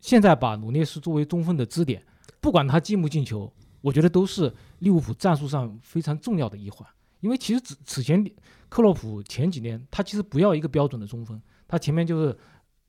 [0.00, 2.00] 现在把努涅斯作为中锋的支点，
[2.40, 3.52] 不管他进不进球，
[3.86, 6.88] 我觉得都是利物浦战术上非常重要的一环。
[7.20, 8.24] 因为其实此此前
[8.68, 12.36] 克洛普前几年他其实不要一个标准的中锋，他前面就是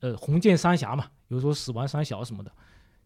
[0.00, 2.50] 呃红箭三峡嘛，比如说死亡三小什么的，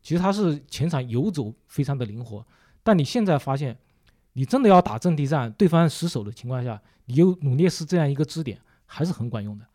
[0.00, 2.46] 其实他是前场游走非常的灵活。
[2.82, 3.76] 但你现在发现。
[4.34, 9.66] 你真的要打阵地战，对方死守的情况下，你有努涅斯这样一个支点，还是很管用的。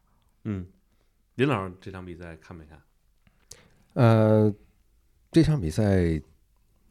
[0.46, 0.66] 嗯，
[1.36, 2.82] 林老师这场比赛看没看？
[3.94, 4.52] 呃，
[5.32, 6.20] 这场比赛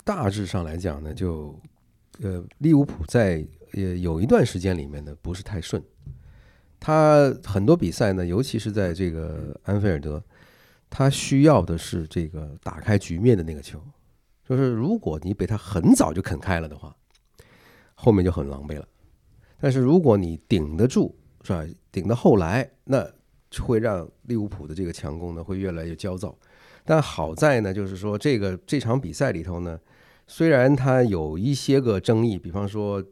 [0.06, 1.60] 大致上来讲呢，就
[2.22, 5.82] 呃，利物浦在呃有一段时间里面呢不是太顺，
[6.78, 10.22] 他很多比赛呢，尤其是在这个安菲尔德，
[10.88, 13.82] 他需要的是这个打开局面的那个球，
[14.48, 16.94] 就是如果你被他很早就啃开了的话。
[17.98, 18.86] 后面就很狼狈了，
[19.58, 21.64] 但是如果你顶得住，是吧？
[21.90, 23.10] 顶到后来，那
[23.58, 26.36] 会让利物浦的这个强攻呢会越来越焦躁。
[26.84, 29.80] 但好在呢，就是说这个这场比赛里头呢，
[30.26, 33.02] 虽然它有一些个争议，比方说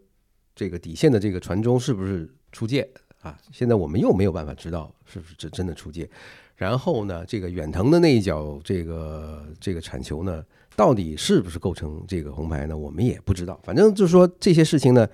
[0.54, 2.88] 这个底线的这个传中是不是出界
[3.22, 3.38] 啊。
[3.52, 6.08] 现在我们又没有办法知道是不是真真的出界。
[6.56, 10.44] 然后呢，这个远藤的那一脚这个这个铲球呢，
[10.76, 12.76] 到底是不是构成这个红牌呢？
[12.76, 13.60] 我们也不知道。
[13.64, 15.08] 反正就是说这些事情呢，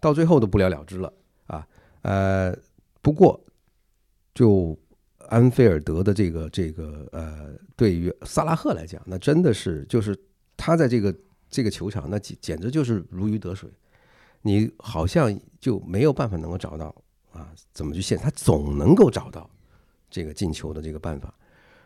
[0.00, 1.12] 到最后都不了了之了
[1.46, 1.66] 啊。
[2.00, 2.56] 呃，
[3.02, 3.38] 不过
[4.34, 4.78] 就
[5.28, 10.16] 安菲尔德的这个这个呃，对于萨拉赫来讲，那真的是就是
[10.56, 11.14] 他在这个
[11.56, 13.70] 这个球场，那简简直就是如鱼得水。
[14.42, 16.94] 你好像就没有办法能够找到
[17.32, 18.18] 啊，怎么去现？
[18.18, 19.48] 他总能够找到。
[20.10, 21.34] 这个进球的这个办法，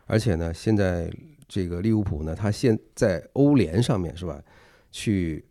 [0.06, 1.08] 而且呢，现在
[1.46, 4.42] 这个利物浦呢，他现在欧联上面是吧，
[4.90, 5.44] 去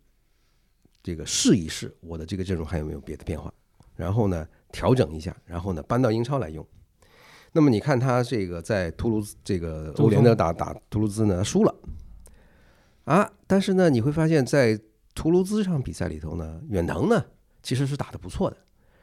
[1.02, 3.52] 这个试一试我的这个阵容还有没有别的变化，
[3.96, 6.66] 然后呢调整一下，然后呢搬到英超来用。
[7.54, 11.74] 那么你看他这个在图卢兹这个欧联的打打图卢兹呢输了
[13.10, 14.80] 啊，但是呢你会发现在
[15.16, 17.26] 图卢兹这场比赛里头呢，远藤呢
[17.64, 18.58] 其实是打的不错的，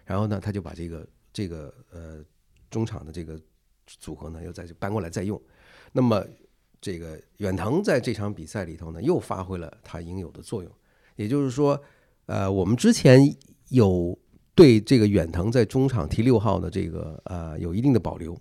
[0.04, 2.24] 然后呢他就把这个这个呃
[2.70, 3.40] 中场的这个。
[4.00, 5.40] 组合呢又再搬过来再用，
[5.92, 6.20] 那么
[6.80, 10.72] 这个远藤在这场比赛里头呢又发挥了他应有的作用，
[11.14, 11.80] 也就是说，
[12.26, 13.20] 呃，我们之前
[13.68, 14.18] 有
[14.56, 18.36] 对这个远藤在中场踢六号的这个呃有一定的保留，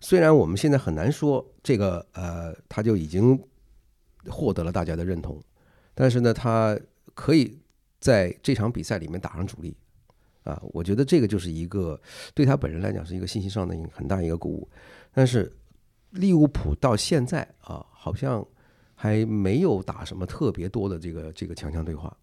[0.00, 3.42] 虽然我们现在很难说这个呃他就已经
[4.28, 5.42] 获得了大家的认同，
[5.94, 6.78] 但是呢他
[7.14, 7.58] 可以
[7.98, 9.76] 在这场比赛里面打上主力。
[10.44, 12.00] 啊，我觉得这个就是一个
[12.32, 14.68] 对他本人来讲是一个信息上的很大一个鼓舞，
[15.12, 15.52] 但是
[16.12, 18.42] 利物浦到现在啊，好像
[18.94, 22.16] 还没有打什么特别多的这个这个强强对话，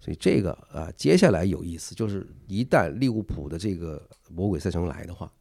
[0.00, 5.32] 所以这个啊，接下来有意思，就是一旦利物浦的这个魔鬼赛程来的话，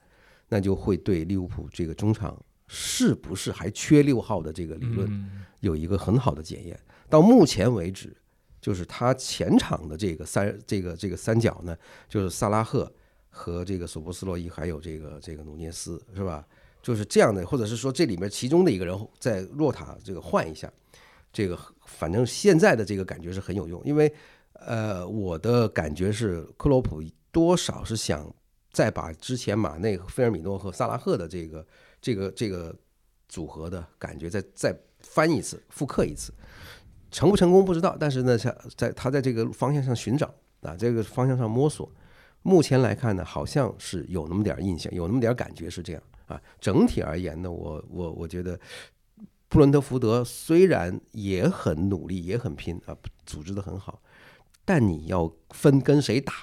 [0.47, 6.79] 那就会对利物浦这个中场是不是还缺六号的这个理论有一个很好的检验。
[7.09, 8.15] 到目前为止。
[8.61, 11.77] 就是他前场的这个三这个这个三角呢，
[12.09, 12.91] 就是萨拉赫
[13.29, 16.43] 和这个索波斯洛伊，还有这个这个努涅斯，是吧？
[16.81, 20.67] 就是这样的，或者是说这里面其中的一个人在洛塔这个换一下，
[21.31, 24.11] 这个反正现在的这个感觉是很有用，因为
[24.53, 28.33] 呃，我的感觉是克洛普多少是想
[28.71, 31.63] 再把之前马内、菲尔米诺和萨拉赫的这个
[32.05, 32.71] 这个这个
[33.27, 36.31] 组合的感觉再再翻一次、复刻一次。
[37.09, 41.91] 成不成功不知道，但是呢，在在他在这个方向上寻找啊，这个方向上摸索。
[42.43, 46.39] 目前来看呢，好像是有那么点印象，有那么点感觉是这样啊。
[46.61, 48.59] 整体而言呢，我我我觉得
[49.47, 53.99] 布伦特福德虽然也很努力，也很拼啊，组织的很好，
[54.63, 56.33] 但你要分跟谁打，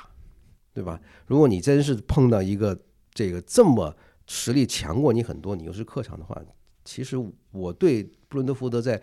[0.74, 1.00] 对吧？
[1.26, 2.76] 如果你真是碰到一个
[3.14, 6.40] 这个这么实力强过你很多，你又是客场的话，
[6.84, 7.16] 其实
[7.50, 9.00] 我对布伦特福德在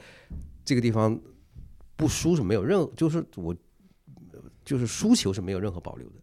[0.63, 1.19] 这个地方。
[1.99, 3.53] 不输是没有任何，就是我
[4.63, 6.15] 就是输球是没有任何保留的。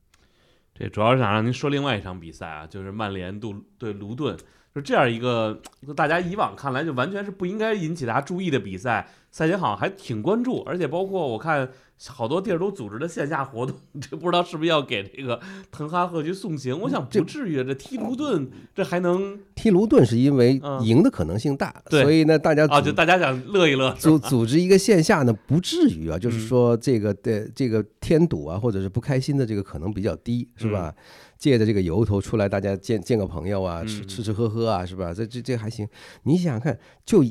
[0.73, 4.35] 这主要是想让您说另外一场比赛啊，就是曼联对对卢顿，
[4.75, 5.61] 就这样一个
[5.95, 9.07] 大家以往看来就完全是不应该引起大家注意的比赛，
[9.37, 11.69] 赛前好像还挺关注，而且包括我看。
[12.09, 16.79] 好多地儿都组织的线下活动， 这不知道是不是要给这个滕哈赫去送行？
[16.79, 30.95] 我想不至于，这踢卢顿这还能踢卢顿是因为赢的可能性大，所以呢大家啊就大家想乐一乐，组组织一个线下呢不至于啊，就是说这个的这个添堵啊或者是不开心的这个可能比较低，是吧？
[31.39, 35.15] 借着这个由头出来，大家见见个朋友啊，吃吃吃喝喝啊，是吧？
[35.15, 35.89] 这这这还行。
[36.25, 37.25] 你想想看，就。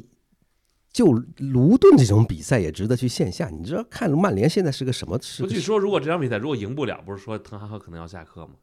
[0.96, 3.50] 就卢顿这种比赛也值得去线下。
[3.50, 5.20] 你知道看曼联现在是个什么？
[5.40, 8.54] 不据说，如果这场比赛如果赢不了，不是说滕哈赫可能要下课吗？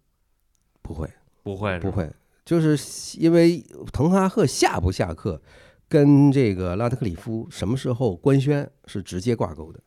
[0.80, 1.06] 不会，
[1.42, 2.10] 不会，不会，
[2.42, 5.42] 就是因为滕哈赫下不下课，
[5.90, 9.78] 跟这个拉特克里夫什么时候官宣是直接挂钩的。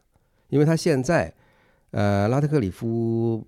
[0.50, 1.34] 因为他现在，
[1.90, 3.44] 呃，拉特克里夫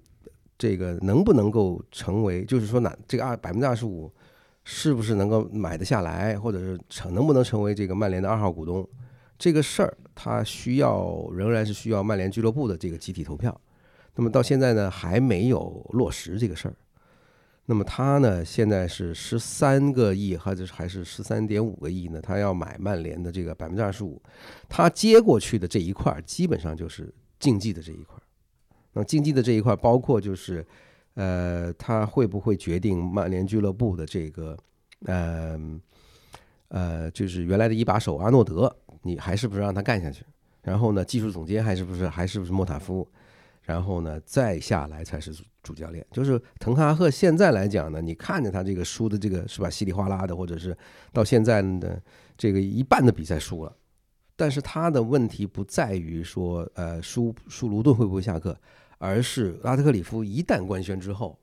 [0.57, 4.12] 这个能不能够成为，就是说哪这个二百分之二十五。
[4.69, 8.86] 是不是能够买得下来，或者是成能不能成为这个曼联的二号股东？
[9.39, 13.62] 这个事儿，他需要仍然是需要曼联俱乐部的这个集体投票。
[14.15, 16.75] 那么到现在呢，还没有落实这个事儿。
[17.67, 22.19] 那么他呢，现在是十三个亿，还是还是十三点五个亿呢？
[22.21, 24.21] 他要买曼联的这个百分之二十五，
[24.67, 28.23] 他接过去的这一块，基本上就是竞技的这一块儿。
[28.91, 30.67] 那竞技的这一块，包括就是。
[31.17, 34.56] 呃，他会不会决定曼联俱乐部的这个，
[35.06, 35.60] 呃，
[36.67, 40.23] 呃，就是原来的一把手阿诺德，你还是不是让他干下去？
[40.62, 43.08] 然后呢，技术总监还是不是还是不是莫塔夫？
[43.63, 46.06] 然后呢，再下来才是主教练。
[46.12, 50.77] 就是滕哈赫现在来讲呢，你看着他这个输的这个是吧，稀里哗啦的，或者是
[51.12, 51.99] 到现在的
[52.38, 53.75] 这个一半的比赛输了，
[54.36, 58.56] 但是他的问题不在于说，呃，输输卢顿会不会下课？
[58.97, 61.39] 而是拉特克里夫一旦官宣之后，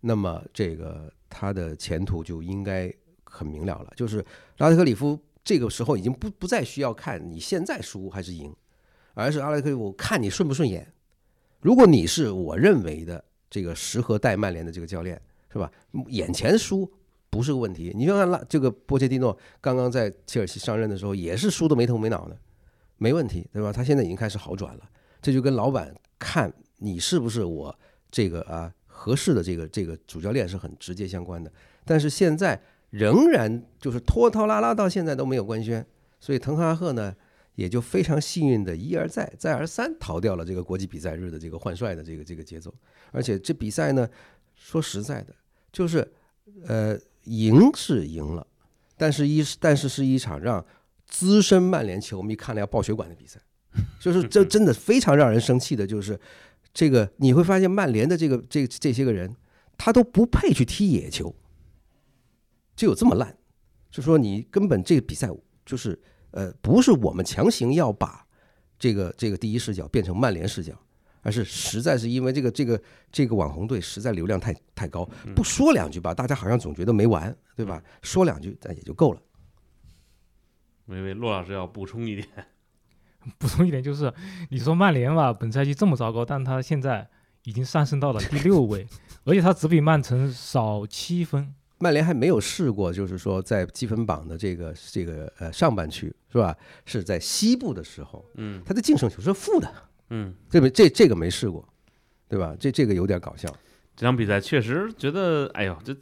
[0.00, 2.92] 那么这个他的前途就应该
[3.24, 3.92] 很明了了。
[3.96, 4.24] 就是
[4.58, 8.54] 拉特克里夫这个时候已经不不再需要看你现在输还是赢，
[9.14, 10.92] 而是阿拉特克里夫看你顺不顺眼。
[11.60, 15.20] 如果你是我认为的这个适合带曼联的这个教练，
[15.52, 15.70] 是吧？
[16.08, 16.90] 眼前输
[17.30, 17.92] 不是个问题。
[17.94, 22.36] 你就看拉这个波切蒂诺刚刚在切尔西上任的时候，也是输的没头没脑的，
[22.96, 23.72] 没问题，对吧？
[23.72, 26.52] 他现在已经开始好转了，这就跟老板看
[26.82, 27.78] 你是不是我
[28.10, 31.50] 这个啊合适的这个这个主教练是很直接相关的。
[31.84, 35.84] 但是现在仍然就是拖拖拉拉到现在都没有官宣，
[36.20, 37.14] 所以滕哈赫呢
[37.54, 42.72] 也就非常幸运的一而再再而三逃掉了这个国际比赛日的这个换帅的这个这个节奏。
[43.10, 44.08] 而且这比赛呢，
[44.54, 45.34] 说实在的，
[45.72, 46.06] 就是
[46.66, 48.46] 呃赢是赢了，
[48.96, 50.64] 但是一但是是一场让
[51.06, 53.40] 资深曼联球迷看了要爆血管的比赛。
[53.98, 56.18] 就是这 真的非常让人生气的，就是
[56.74, 59.36] 这个你会发现曼联的这个这这些个人，
[59.76, 61.34] 他都不配去踢野球，
[62.74, 63.36] 就有这么烂，
[63.90, 65.28] 就说你根本这个比赛
[65.66, 68.26] 就是呃不是我们强行要把
[68.78, 70.72] 这个这个第一视角变成曼联视角，
[71.20, 77.82] 而是实在是因为这个这个这个网红队实在流量太太高，不说两句吧，大家好像总觉得没完，对吧？
[78.02, 79.20] 说两句那也就够了。
[80.86, 82.26] 我以为骆老师要补充一点，
[83.38, 84.12] 补充一点就是，
[84.50, 87.08] 你说曼联吧，本赛季这么糟糕，但他现在
[87.44, 88.86] 已经上升到了第六位，
[89.24, 91.54] 而且他只比曼城少七分。
[91.78, 96.56] 曼联还没有试过，就是说在积分榜的这个这个呃上半区是吧？
[96.86, 99.72] 是在西部的时候，嗯他的净胜球是负的，
[100.10, 101.68] 嗯，这没这这个没试过，
[102.28, 102.54] 对吧？
[102.60, 103.52] 这这个有点搞笑。
[103.96, 105.92] 这场比赛确实觉得，哎呦，这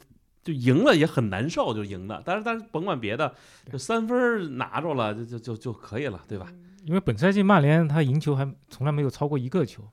[0.43, 2.21] 就赢了也很难受，就赢了。
[2.23, 3.33] 但是但是甭管别的，
[3.71, 6.47] 就三分拿着了，就就就就可以了，对吧？
[6.83, 9.83] 因为本赛季曼联他赢球还从来没有超过一个球，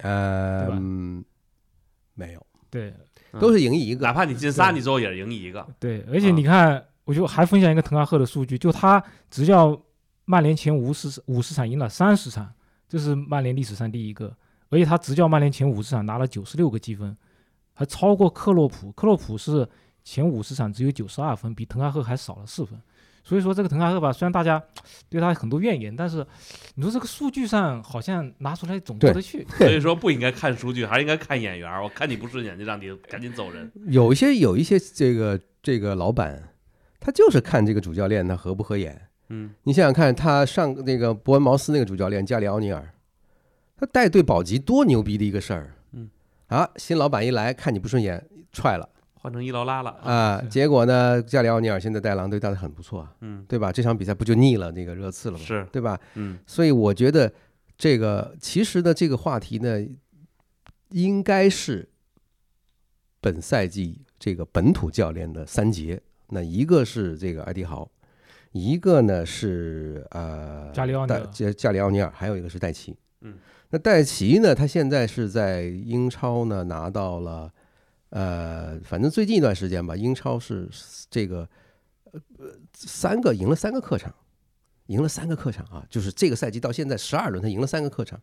[0.00, 1.24] 呃嗯，
[2.14, 2.94] 没有，对
[3.38, 4.06] 都是赢一个。
[4.06, 5.66] 哪怕你进仨，你最后也是赢一个。
[5.78, 9.78] 对，而且你看，我就还分享一个滕哈赫的数据，就他执教
[10.24, 12.52] 曼联前五十五十场赢了三十场，
[12.88, 14.34] 这是曼联历史上第一个，
[14.70, 17.14] 而且他执教曼联前五十场拿了九十六个积分，
[17.74, 19.68] 还超过克洛普，克洛普是
[20.04, 22.80] 前五十场只有九十二分，比滕哈赫还少了四分。
[23.24, 24.62] 所以说这个滕哈赫吧，虽然大家
[25.08, 26.26] 对他很多怨言，但是
[26.74, 29.46] 你说这个数据上好像拿出来总过得去。
[29.58, 31.82] 所以说不应该看数据，还是应该看眼缘。
[31.82, 33.70] 我看你不顺眼，就让你赶紧走人。
[33.86, 36.50] 有一些有一些这个这个老板，
[36.98, 39.08] 他就是看这个主教练他合不合眼。
[39.28, 42.92] 嗯你想想看，他上那个伯恩茅斯那个主教练加里奥尼尔，
[43.76, 45.74] 他带队保级多牛逼的一个事儿。
[45.92, 46.10] 嗯，
[46.48, 48.88] 啊，新老板一来看你不顺眼，踹了
[49.22, 49.90] 换成伊劳拉了。
[50.02, 50.40] 啊。
[50.42, 53.72] 是结果呢，加里奥尼尔现在带狼队带的很不错，嗯，对吧？
[53.72, 55.44] 这场比赛不就逆了那个热刺了吗？
[55.44, 55.98] 是，对吧？
[56.16, 57.32] 嗯所以我觉得
[57.78, 59.80] 这个其实呢，这个话题呢，
[60.90, 61.88] 应该是
[63.20, 66.00] 本赛季这个本土教练的三杰。
[66.34, 67.88] 那一个是这个埃迪豪，
[68.52, 72.96] 一个呢是呃加里奥尼尔加加里奥尼尔，还有一个是戴奇。
[73.20, 73.34] 嗯，
[73.70, 77.52] 那戴奇呢，他现在是在英超呢拿到了
[78.12, 80.68] 呃，反正最近一段时间吧，英超是
[81.10, 81.48] 这个
[82.12, 82.20] 呃
[82.72, 84.14] 三个赢了三个客场。
[84.86, 88.20] 赢了三个客场啊，就是这个赛季到现在十二轮，他赢了三个客场，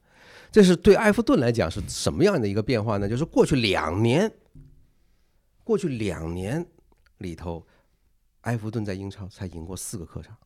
[0.52, 3.10] 这是对埃弗顿来讲是什么样的一个变化呢？
[3.10, 4.32] 就是过去两年，
[5.64, 6.64] 过去两年
[7.20, 7.66] 里头，
[8.42, 10.38] 埃弗顿在英超才赢过四个客场。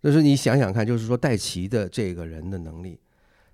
[0.00, 2.98] 就是你想想看，就是说戴奇的这个人的能力，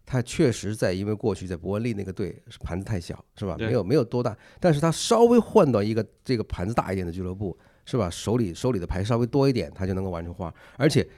[0.06, 3.56] 他确实在因为过去在伯恩利那个队是盘子太小，是吧？
[3.58, 8.10] 没有没有多大，但是他稍微换到一个这个盘子大一点的俱乐部，是吧？
[8.10, 10.54] 手里手里的牌稍微多一点，他就能够玩出花。
[10.76, 11.08] 而且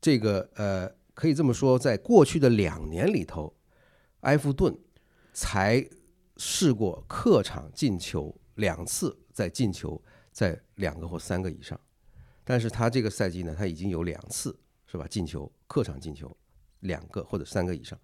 [0.00, 3.52] 这个呃，可以这么说，在过去的两年里头，
[4.20, 4.76] 埃弗顿
[5.32, 5.84] 才
[6.36, 11.78] 试过客场进球两次，在进球在两个或三个以上，
[12.44, 14.56] 但是他这个赛季呢，他已经有两次
[14.86, 15.06] 是吧？
[15.08, 16.34] 进球客场进球
[16.80, 17.98] 两个或者三个以上，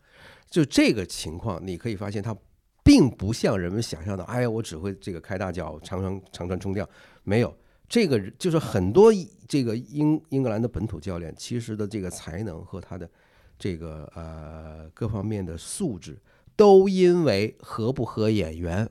[0.50, 2.36] 就这个情况，你可以发现他。
[2.84, 6.84] 并不像人们想象的，哎呀，我只会这个开大脚、长传、长传冲吊，
[7.22, 7.56] 没有，
[7.88, 9.12] 这个就是很多
[9.46, 13.08] 这个英英格兰的本土教练，其实的这个才能和他的
[13.56, 16.20] 这个呃各方面的素质，
[16.56, 18.90] 都因为合不合眼缘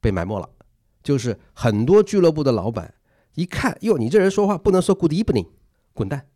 [0.00, 0.48] 被埋没了。
[1.02, 2.94] 就是很多俱乐部的老板
[3.34, 5.48] 一看，哟，你这人说话不能说 good evening，
[5.92, 6.28] 滚蛋，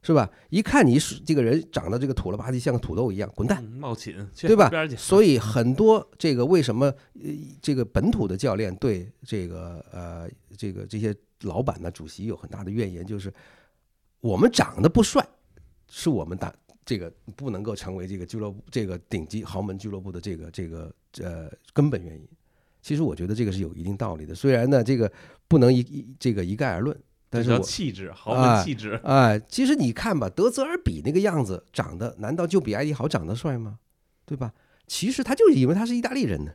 [0.00, 0.30] 是吧？
[0.48, 3.62] 一看你是这个人长得这个土了吧唧，像个土豆一样，滚蛋。
[4.40, 7.30] 对吧所以很多这个为什么呃
[7.60, 13.32] 这个本土的教练对这个呃这个这些老板呢主席有很大的怨言，就是
[14.20, 15.26] 我们长得不帅，
[15.90, 16.54] 是我们打
[16.86, 22.26] 这个不能够成为这个俱乐部这个顶级豪门俱乐部的这个这个呃根本原因。
[22.80, 24.34] 其实我觉得这个是有一定道理的。
[24.34, 25.10] 虽然呢，这个
[25.48, 26.96] 不能一一这个一概而论，
[27.30, 28.98] 但是气质，豪门气质。
[29.04, 33.78] 哎，其实你看吧，德泽尔比那个样子长得，难道就比艾迪豪长得帅吗？
[34.24, 34.52] 对吧？
[34.86, 36.52] 其实他就是因为他是意大利人呢，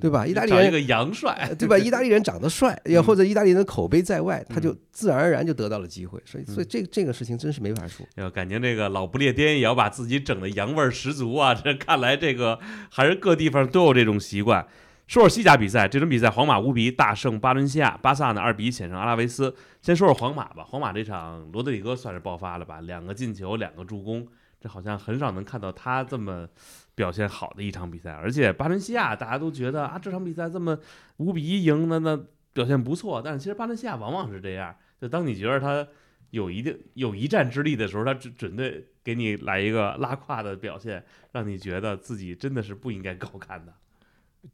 [0.00, 0.26] 对吧？
[0.26, 1.76] 意大利人找一个洋帅呃，对吧？
[1.80, 6.20] 意大利人长得帅，也或者意大利人的口碑在外，他就自然而然就得到了机会。
[6.26, 8.06] 所以，所以这这个事情真是没法说。
[8.16, 11.54] 要感情这个老不列颠也要把自己整的洋味儿十足啊！
[11.54, 12.58] 这看来这个
[12.90, 14.66] 还是各地方都有这种习惯。
[15.06, 19.52] 说说西甲比赛，这场比赛皇马无比大胜巴伦西亚，巴萨呢二比一险胜阿拉维斯。
[19.80, 24.28] 先说说皇马吧，皇马这场罗德里戈算是爆发了吧，两个进球，两个助攻，
[24.60, 26.46] 这好像很少能看到他这么
[26.94, 28.12] 表现好的一场比赛。
[28.12, 30.78] 而且巴伦西亚大家都觉得啊，这场比赛这么
[31.16, 32.16] 五比一赢的，那
[32.52, 33.22] 表现不错。
[33.22, 35.86] 但是其实巴伦西亚往往是这样，就当你觉得他
[36.28, 41.02] 有一定有一战之力的时候，他准准对给你来一个拉胯的表现，
[41.32, 43.72] 让你觉得自己真的是不应该高看的。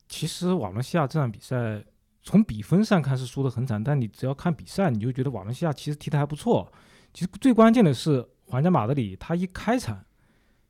[0.09, 1.83] 其实瓦伦西亚这场比赛
[2.27, 6.71] 从比分上看是输得很惨，但你只要看比赛，你就觉得瓦伦西亚其实踢得还不错。
[7.15, 10.05] 其实最关键的是皇家马德里，他一开场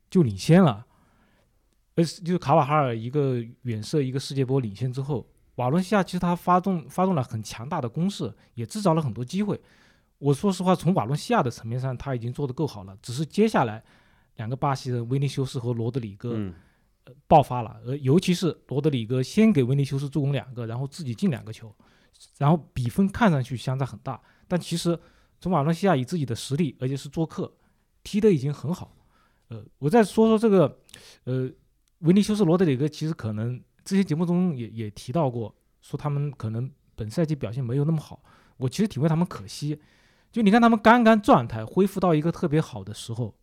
[0.07, 0.85] 就领先了，
[1.95, 9.59] 呃，就是卡瓦哈尔一个远射一个世界波领先之后，瓦伦西亚其实他发动发动了很强大的攻势，也制造了很多机会。
[10.19, 13.83] 我说实话，从瓦伦西亚的层面上，他已经做得够好了，只是接下来
[14.35, 16.53] 两个巴西人维尼修斯和罗德里戈。
[17.27, 21.73] 爆发了，而尤其是罗德里戈先给维尼修斯助攻两个，然后自己进两个球，
[22.37, 24.97] 然后比分看上去相差很大，但其实
[25.39, 27.51] 从瓦伦西亚以自己的实力，而且是做客，
[28.03, 28.95] 踢得已经很好。
[29.49, 30.79] 呃，我再说说这个，
[31.23, 31.49] 呃，
[31.99, 38.21] 维尼修斯、罗德里戈，其实可能之前节目中也也提到过，说他们可能本赛季表现没有那么好，
[38.57, 39.79] 我其实挺为他们可惜。
[40.31, 43.33] 就你看他们刚刚状态恢复到一个特别好的时候，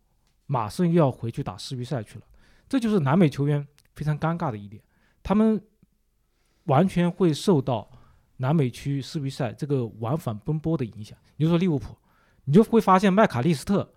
[0.47, 2.25] 马上又要回去打世预赛去了。
[2.69, 4.83] 这就是南美球员非常尴尬的一点，
[5.23, 5.63] 他们
[6.65, 7.91] 完全会受到
[8.39, 11.17] 南美区世预赛这个往返奔波的影响。
[11.37, 11.97] 你就说利物浦，
[12.45, 13.93] 你就会发现麦卡利斯特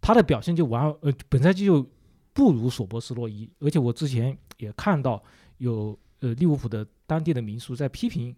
[0.00, 1.84] 他的表现就完呃本赛季就
[2.32, 5.22] 不如索博斯洛伊，而且我之前也看到
[5.58, 8.34] 有呃利物浦的当地的民宿在批评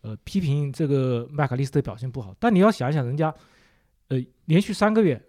[0.00, 3.34] 呃批评这个麦卡利斯特表现不好，但你要想一想，人家
[4.08, 5.22] 呃连续三个月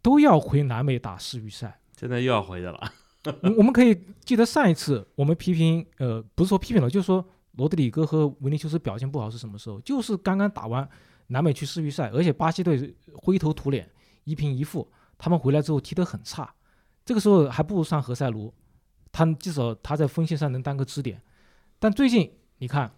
[0.00, 1.80] 都要回南美打世预赛。
[1.96, 2.92] 现在又要回去了。
[3.42, 9.78] 我我们可以记得上一次我们批评，呃，不是说批评了，就是说罗德里戈和维尼修斯表现不好是什么时候？
[9.82, 10.88] 就是刚刚打完
[11.26, 13.86] 南美区世预赛，而且巴西队灰头土脸，
[14.24, 16.50] 一平一负，他们回来之后踢得很差，
[17.04, 18.52] 这个时候还不如上何塞卢，
[19.12, 21.20] 他至少他在锋线上能当个支点。
[21.78, 22.90] 但最近你看，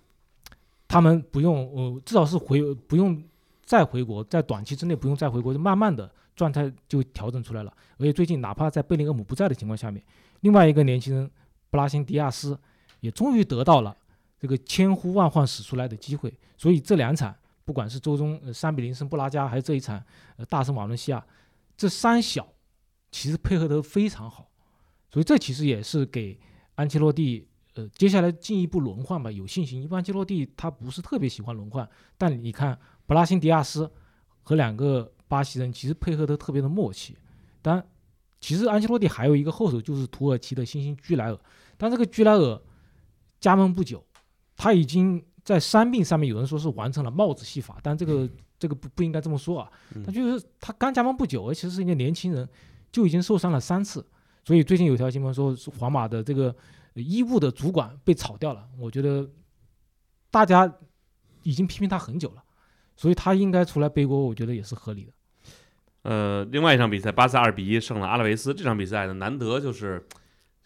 [0.87, 3.21] 他们不用，呃，至少是回不用
[3.65, 6.09] 再回国，在短期之内不用再回国，就慢慢的。
[6.35, 10.03] 状态就调整出来了，而且最近哪怕在贝林厄姆不在的情况下面，
[10.41, 11.31] 另外一个年轻人
[11.69, 12.59] 布拉辛迪亚斯
[13.01, 13.95] 也终于得到了
[14.41, 16.33] 这个千呼万唤始出来的机会。
[16.57, 20.03] 所以这两场，不管是周中三比零胜布拉加，还是这一场
[20.37, 21.23] 呃大胜瓦伦西亚，
[21.77, 22.49] 这三小
[23.11, 24.51] 其实配合得非常好。
[25.11, 26.41] 所以这其实也是给
[26.77, 29.83] 安切洛蒂呃接下来进一步轮换吧有信心。
[29.83, 33.91] 一般安切洛蒂他不是特别喜欢轮换，但你看布拉辛迪亚斯
[34.43, 35.13] 和两个。
[35.33, 37.17] 巴西人其实配合的特别的默契，
[37.63, 37.83] 但
[38.39, 41.39] 其实安切洛蒂还有一个后手就是土耳其的新星居莱尔，
[41.79, 42.61] 但这个居莱尔
[43.41, 44.05] 加盟不久，
[44.55, 48.29] 他已经在伤病上面有人说是完成了帽子戏法，但这个
[48.59, 49.73] 这个不不应该这么说啊，
[50.05, 52.47] 他就是他刚加盟不久，而且是一个年轻人，
[52.91, 54.07] 就已经受伤了三次，
[54.45, 56.55] 所以最近有条新闻说皇马的这个
[56.93, 59.27] 医务的主管被炒掉了，我觉得
[60.31, 60.71] 大家
[61.43, 62.45] 已经批评他很久了，
[62.97, 65.13] 所以他应该出来背锅，我觉得也是合理的。
[66.03, 68.53] 呃，另外一场比赛，巴萨二比一胜了阿拉维斯。
[68.53, 70.05] 这场比赛呢，难得就是，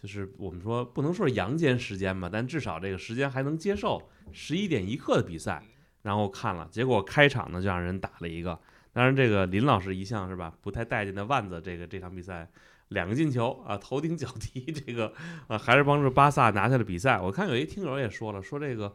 [0.00, 4.02] 就是我们说不能说是阳间时间吧，但至少这个时间还能接受。
[4.32, 5.62] 十一点一刻的比赛，
[6.02, 8.58] 然后看了，结果开场呢就让人打了一个。
[8.92, 12.48] 当然，这个林老师一向是吧，不太待见的腕子，这个这场比赛
[12.88, 15.12] 两个进球啊，头顶脚踢，这个
[15.48, 17.20] 啊还是帮助巴萨拿下了比赛。
[17.20, 18.92] 我看有一听友也说了，说这个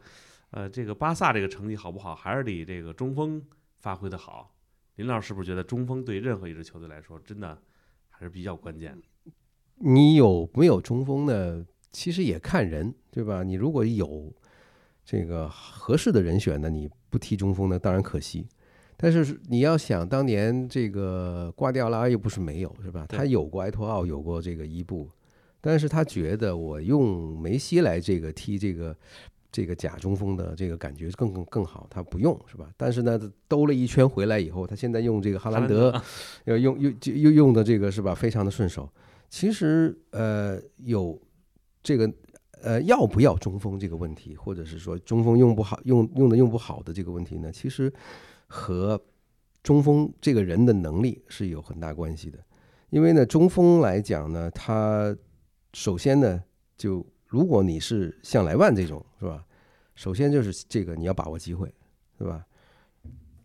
[0.50, 3.40] 呃这个巴萨这个成绩好不好，还是得这个中锋
[3.78, 4.51] 发挥的好。
[4.96, 7.56] 林老师是不是觉得中锋对任何一支球队来说，真的
[8.10, 9.32] 还是比较关键的？
[9.76, 11.66] 你有没有中锋呢？
[11.90, 13.42] 其实也看人，对吧？
[13.42, 14.32] 你如果有
[15.04, 18.46] 这个合适的人选呢，你不踢中锋呢，当然可惜。
[18.96, 23.06] 但是你要想，当年这个瓜迪奥拉又不是没有，是吧？
[23.08, 25.10] 他有过埃托奥，有过这个伊布，
[25.60, 28.96] 但是他觉得我用梅西来这个踢这个。
[29.52, 32.70] 这个假中锋的这个感觉更更更好，他不用是吧？
[32.76, 35.92] 但是呢，兜了一圈回来以后，他现在用这个哈兰德，
[36.46, 38.14] 要用用又用的这个是吧？
[38.14, 38.90] 非常的顺手。
[39.28, 41.20] 其实呃，有
[41.82, 42.10] 这个
[42.62, 47.92] 呃，要不要中锋这个问题，或者是说中锋用不好、用用的用不好的这个问题呢，其实
[48.46, 49.00] 和
[49.62, 52.38] 中锋这个人的能力是有很大关系的。
[52.90, 55.16] 因为呢，中锋来讲呢，他
[55.72, 56.42] 首先呢，
[56.76, 59.42] 就如果你是像莱万这种，是吧？
[59.94, 61.74] 首先就是这个你要把握机会，
[62.18, 62.44] 是吧？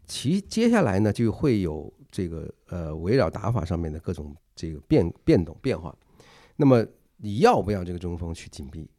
[0.06, 5.96] 其接下来呢，就会有这个呃围绕打法上面的各种这个变变动变化。
[6.58, 6.86] 那么
[7.16, 8.90] 你要不要这个中锋去紧逼，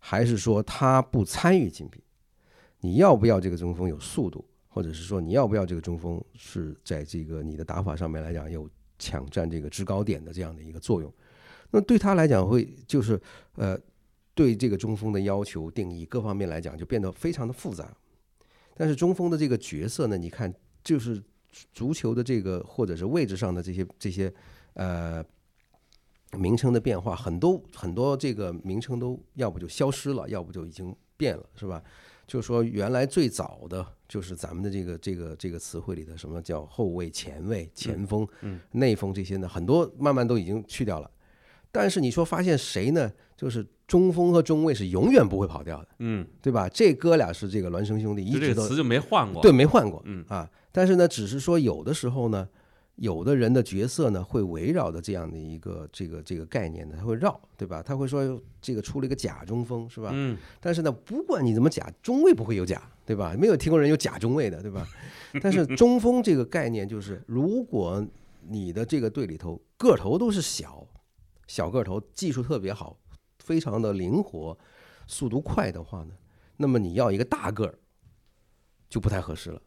[0.00, 2.02] 还是说他不参与紧逼？
[2.80, 8.68] 你要不要这个中锋有速度，或者是说你要不要这个中锋是在这个你的打法上面来讲有
[8.98, 11.14] 抢占这个制高点的这样的一个作用？
[11.70, 13.20] 那对他来讲会就是
[13.54, 13.78] 呃
[14.34, 17.96] 对这个中锋的要求定义各方面来讲就变得非常的复杂。
[18.76, 21.22] 但是中锋的这个角色呢，你看就是
[21.72, 24.32] 足球的这个或者是位置上的这些这些
[24.74, 25.24] 呃。
[26.36, 31.80] 名称的变化很多很多，这个名称都要不就消失了，要不就已经变了，是吧？
[32.26, 38.26] 就是说，原来最早的就是咱们的这个这个这个词汇里的什么叫后卫、前卫、前锋、
[38.72, 41.08] 内锋这些呢，很多慢慢都已经去掉了。
[41.74, 43.12] 但是你说发现谁呢？
[43.36, 46.68] 就是中锋和中卫是永远不会跑掉的，嗯，对吧？
[46.68, 50.48] 这哥俩是这个孪生兄弟，一直都词就没换过，对，没换过，嗯啊。
[50.70, 52.48] 但是呢，只是说有的时候呢。
[52.98, 57.82] 有的人的角色呢，会围绕着这样的一个这个这个概念呢，他会绕，对吧？
[57.82, 60.10] 他会说这个出了一个假中锋，是吧？
[60.12, 60.38] 嗯。
[60.60, 63.34] 但是呢，不管你怎么假，中卫不会有假，对吧？
[63.36, 64.86] 没有听过人有假中卫的，对吧？
[65.42, 68.06] 但是中锋这个概念就是，如果
[68.46, 70.86] 你的这个队里头个头都是小，
[71.46, 72.98] 小个头，技术特别好，
[73.38, 74.56] 非常的灵活，
[75.06, 76.14] 速度快的话呢，
[76.56, 77.78] 那么你要一个大个儿
[78.88, 79.60] 就不太合适了。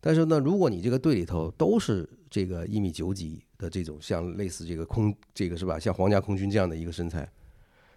[0.00, 7.30] 但是呢，如果你这个队里头都是这个一米九几的这种，像类似这个空这个是吧，像皇家空军这样的一个身材，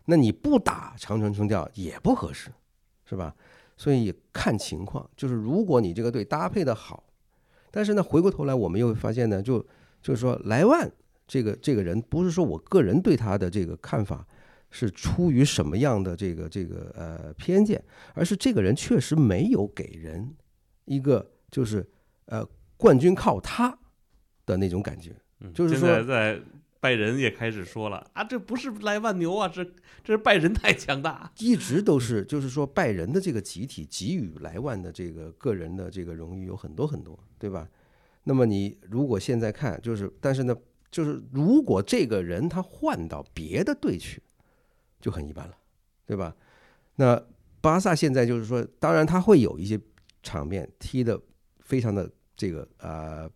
[0.06, 2.52] 那你不打长城冲吊也不合适，
[3.06, 3.34] 是吧？
[3.78, 7.04] 所以看情况，就是如果你这个队搭配的好，
[7.72, 9.66] 但是呢，回过头来我们又发现呢，就
[10.02, 10.92] 就是说莱万
[11.28, 14.26] 这个这个人，不是说我个人对他的这个看法
[14.70, 20.36] 是出于什么样的这个这个呃偏见，而是这个人确实没有给人
[20.86, 21.30] 一个。
[21.54, 21.88] 就是
[22.26, 22.44] 呃，
[22.78, 23.78] 冠军靠他
[24.44, 25.16] 的那种感觉，
[25.54, 26.42] 就是说，现在在
[26.80, 29.64] 拜仁也开始说了啊，这不是莱万牛啊，这
[30.04, 37.70] 这是拜仁太强大， 一直都是，就是说拜仁的这个集体给予莱万的这个个人的这个荣誉有很多很多，对吧？
[38.24, 40.58] 那么你如果现在看，就是但是呢，
[40.94, 44.24] 就是如果这个人他换到别的队去，
[45.02, 45.58] 就很一般了，
[46.06, 46.34] 对吧？
[46.96, 47.22] 那
[47.60, 49.78] 巴萨现在就是说，当然他会有一些
[50.22, 51.20] 场面踢的。
[51.66, 53.28] 非常的这个呃，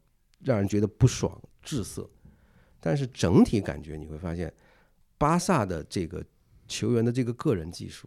[0.41, 2.07] 让人觉得不爽滞涩，
[2.77, 4.53] 但是整体感觉你会发现，
[5.17, 6.23] 巴萨的这个
[6.67, 8.05] 球员的这个个人技术，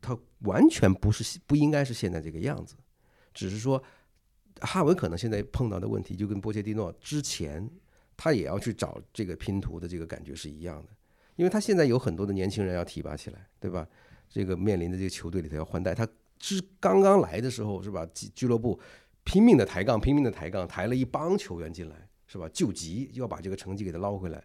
[0.00, 2.76] 他完全不是不应该是现在这个样子，
[3.34, 3.82] 只是说
[4.60, 7.68] 哈维可能现在碰到的问题就跟波切蒂诺之前
[8.16, 10.88] 他也要去找这个拼图的这个感觉是一样的，
[11.36, 13.86] 因为他现在有很多的年轻人要提拔起来，对吧？
[14.28, 16.06] 这个面临的这个球队里头要换代，他。
[16.38, 18.06] 是刚刚来的时候是吧？
[18.34, 18.78] 俱乐部
[19.24, 21.96] 拼命的抬杠，拼命的抬杠，抬了一帮球员进来
[22.26, 22.46] 是吧？
[22.52, 24.44] 救急要把这个成绩给他捞回来。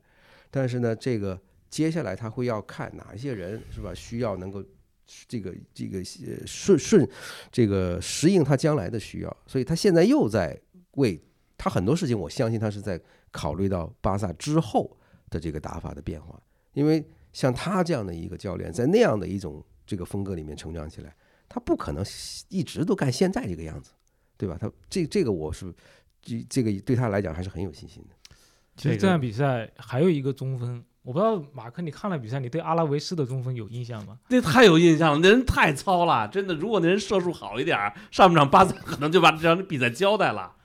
[0.49, 1.37] 但是呢，这个
[1.69, 3.93] 接下来他会要看哪一些人是吧？
[3.93, 4.63] 需要能够
[5.27, 6.01] 这个这个
[6.45, 7.05] 顺顺
[7.51, 9.37] 这个适应他将来的需要。
[9.45, 10.57] 所以他现在又在
[10.91, 11.21] 为
[11.57, 12.97] 他很多事情，我相信他是在
[13.31, 14.97] 考虑到巴萨之后
[15.29, 16.39] 的这个打法的变化。
[16.73, 21.15] 因为像他这样的一个教练，在那样的一种这个风格里面成长起来。
[21.53, 22.01] 他不可能
[22.47, 23.91] 一直都干现在这个样子，
[24.37, 24.57] 对吧？
[24.57, 25.73] 他这这个我是
[26.21, 28.15] 这这个对他来讲还是很有信心的。
[28.77, 34.17] 其实这场比赛还有一个中锋，我不知道马克，你看了比赛，你对阿拉维斯的中锋有印象吗？
[34.29, 36.55] 那太有印象了，那人太糙了，真的。
[36.55, 37.77] 如果那人射术好一点，
[38.11, 40.55] 上半场巴萨可能就把这场比赛交代了。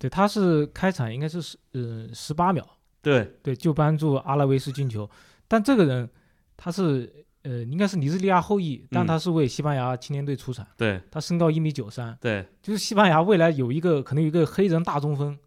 [0.00, 2.66] 对，他是开场应该是十呃十八秒，
[3.00, 5.08] 对对，就帮助阿拉维斯进球。
[5.46, 6.10] 但这个人
[6.56, 7.26] 他是。
[7.42, 10.66] 呃，应该是尼日利亚后裔，但他是为西班牙青年队出场。
[10.76, 12.14] 对，他身高一米九三。
[12.20, 15.38] 对，就是西班牙未来有一个可能有一个黑人大中锋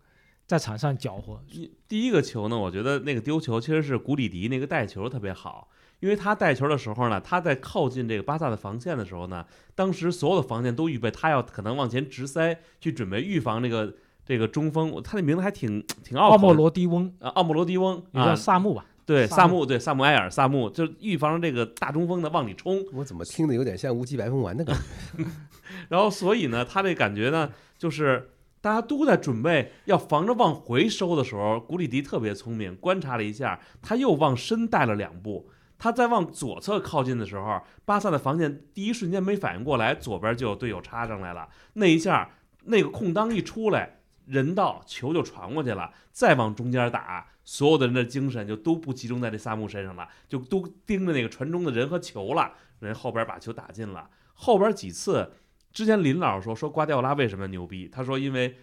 [0.47, 1.39] 在场上搅和。
[1.51, 9.45] 一第一个球呢，我觉得那个丢球其实是古里迪那个带球特别好，因为他带球的时候呢，他在靠近这个巴萨的防线的时候呢，
[9.75, 13.93] 当时所有的防线都预备他要可能往前直塞，去准备预防这个
[14.25, 15.01] 这个中锋。
[15.03, 16.29] 他的名字还挺挺奥。
[16.31, 18.85] 奥莫罗迪翁啊，奥莫罗迪翁，你叫萨穆吧。
[19.05, 22.81] 对萨穆，对萨穆埃尔，萨穆就预防这个大中锋的往里冲。
[22.93, 24.73] 我怎么听的有点像乌鸡白凤丸的感
[25.17, 25.25] 觉？
[25.89, 28.29] 然后所以呢，他这感觉呢，就是
[28.61, 35.49] 大家都在准备要防着往回收的时候，古里迪特别聪明，观察了一下，他又往深带了两步。
[35.77, 41.49] 他在往左侧靠近的时候，巴萨的防线第一瞬间没反应过来，左边就有队友插上来了。
[41.73, 42.29] 那一下，
[42.63, 52.53] 那个空当一出来，人到球就传过去了，再往中间打，所有的人的精神就都不集中在这萨穆身上了，就都盯着那个传中的人和球了。
[52.79, 54.09] 人后边把球打进了。
[54.33, 55.31] 后边几次，
[55.71, 57.87] 之前林老师说说瓜迪奥拉为什么牛逼？
[57.87, 58.57] 他说因为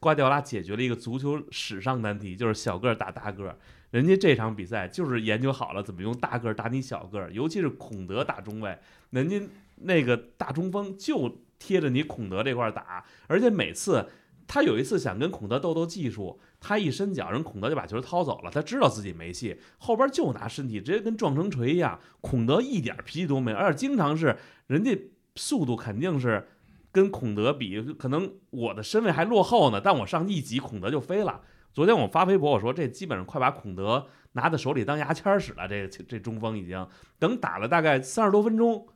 [0.00, 3.58] 瓜迪奥拉解决了一个足球史上难题，就是小个打大个儿。
[3.90, 8.78] 人家这场比赛就是研究好了怎么用大个打你小个，尤其是孔德打中卫，
[9.10, 9.40] 人家
[9.76, 14.08] 那个大中锋就贴着你孔德这块打，而且每次
[14.46, 24.36] 他有一次想跟孔德斗斗技术，他一伸脚，人孔德就把球掏走了，他知道自己没戏，后边就拿身体直接跟撞成锤一样，孔德一点脾气都没有，而且经常是
[24.68, 24.96] 人家
[25.34, 26.48] 速度肯定是
[26.92, 31.42] 跟孔德比，可能我的身位还落后呢，但我上一级孔德就飞了。
[31.72, 35.68] 昨天我发微博，我说这基本上快把孔德拿在手里当牙签使了。
[35.68, 36.88] 这这中锋已经
[37.18, 38.86] 等打了大概三十多分钟，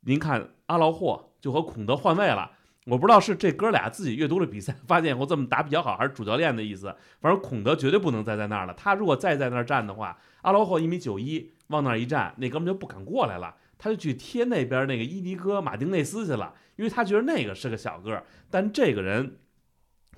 [0.00, 2.52] 您看阿劳霍就和孔德换位了。
[2.84, 6.94] 我不知道是这哥俩自己阅读了比赛，发现以后这么打比较好，还是主教练的意思。
[7.20, 8.74] 反正孔德绝对不能再在那儿了。
[8.74, 18.24] 他如果再在那儿站的话，阿罗霍一米九一，往那儿一站，那哥们就不敢过来了，他就去贴那边那个伊尼戈马丁内斯去了，因为他觉得那个是个小个儿。
[18.50, 19.38] 但这个人，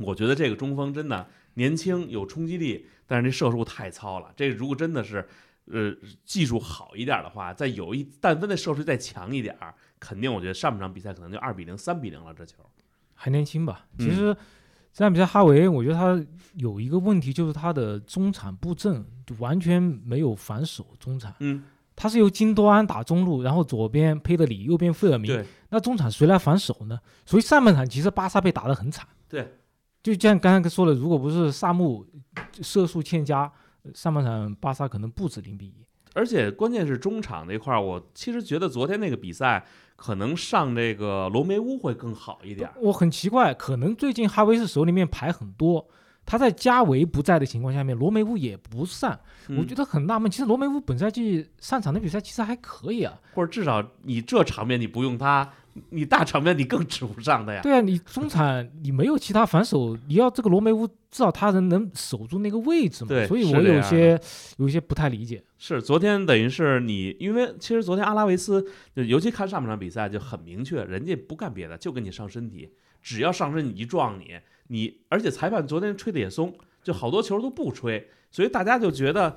[0.00, 1.28] 我觉得这个中锋真的。
[1.58, 4.30] 年轻有冲击力，但是这射术太糙了。
[4.36, 5.26] 这如果真的是，
[5.72, 5.94] 呃，
[6.24, 12.32] 技术好一点的话，再有一但分的射术再强一点儿，肯定我觉得上半场比赛可能就二比零、三比零了。
[12.32, 12.58] 这球
[13.14, 13.86] 还年轻吧？
[13.98, 14.32] 其实
[14.92, 21.34] 这场比赛哈维，我觉得他有一个问题，就是他的中场布阵就完全没有防守中场。
[21.40, 21.64] 嗯，
[21.94, 25.44] 他是由金多安打中路，然后左边佩德里，右边费尔明。
[25.70, 26.98] 那中场谁来防守呢？
[27.24, 29.06] 所以上半场其实巴萨被打得很惨。
[29.28, 29.58] 对。
[30.02, 32.06] 就像刚才说的，如果不是萨姆
[32.62, 33.52] 射术欠佳，
[33.94, 35.84] 上半场巴萨可能不止零比一。
[36.14, 39.66] 而且关键是中场那块儿，我其实觉得昨天那个比赛
[39.96, 42.70] 可能上这个罗梅乌会更好一点。
[42.80, 45.86] 我很奇怪，可能最近哈维斯手里面牌很多，
[46.24, 49.20] 他在加维不在的情况下面，罗梅乌也不上，
[49.58, 50.30] 我觉得很纳闷。
[50.30, 55.52] 其实罗梅乌本赛季上场的比赛其实还可以啊，或者至少你这场面你不用他。
[55.90, 57.60] 你大场面你更指不上的呀。
[57.62, 63.08] 对啊，你中场你没有其他反手，你要这个罗梅乌至少他人能守住那个位置嘛？
[63.08, 64.20] 对，所以我有些
[64.58, 65.42] 有些不太理解。
[65.58, 68.64] 是昨天等于是你，因为其实昨天阿拉维斯
[68.94, 72.70] 就尤其看上半场比赛就很明确，人家不干别的，就跟你上身体，
[73.02, 74.34] 只要上身你一撞你，
[74.68, 79.36] 你而且裁判昨天吹的也松，就好多球都不吹，所以大家就觉得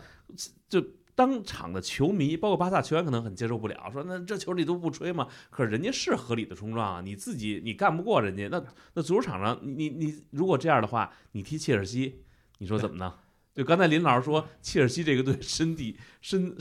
[0.68, 0.84] 就。
[1.20, 5.28] 当场的球迷，包括巴萨球员，可能很接受不了，说那这球你都不吹吗？
[5.50, 8.64] 可是人家是合理的冲撞啊，你自己你干不过人家，那
[8.94, 12.24] 那足球场上，你你如果这样的话，你踢切尔西，
[12.60, 13.14] 你说怎么呢？
[13.54, 16.56] 就刚才林老师说，切尔西这个队身体身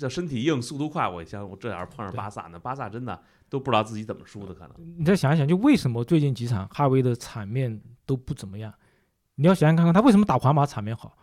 [0.00, 4.74] 叫身体硬，速度快，我想我这要是碰上巴萨呢，巴萨真的都不知道自己怎么输的可能。
[4.96, 8.72] 你再想一想，就为什么最近几场哈维的场面都不怎么样？
[9.34, 11.14] 你要想想看看他为什么打皇马场面好？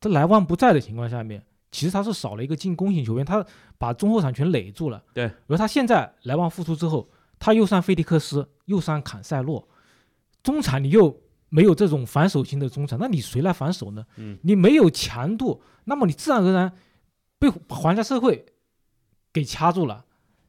[0.00, 1.40] 他莱万不在的情况下面。
[1.72, 3.44] 其实他是少了一个进攻型球员，他
[3.76, 5.02] 把中后场全垒住了。
[5.12, 7.08] 对，而他现在莱万复出之后，
[7.38, 9.68] 他又上费迪克斯，又上坎塞洛，
[10.42, 14.06] 中场你又没有这种防守型的中场，那你谁来防守呢？
[14.16, 16.72] 嗯，你没有强度，那么你自然而然
[17.38, 18.46] 被皇家社会
[19.32, 20.04] 给掐住了，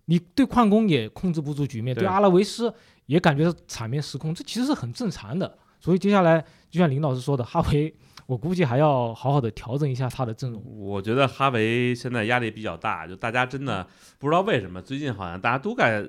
[0.06, 2.74] 你对矿工也控制不住局面，对阿拉维斯
[3.08, 5.58] 也感觉场面失控，这其实是很正常的。
[5.80, 7.94] 所以接下来就像林老师说的，哈维。
[8.28, 10.62] 我估计还要好好的调整一下他的阵容。
[10.78, 13.88] 我觉得哈维现在压力比较大，就大家真的
[14.20, 16.04] 不知道为什么最近好像大家都该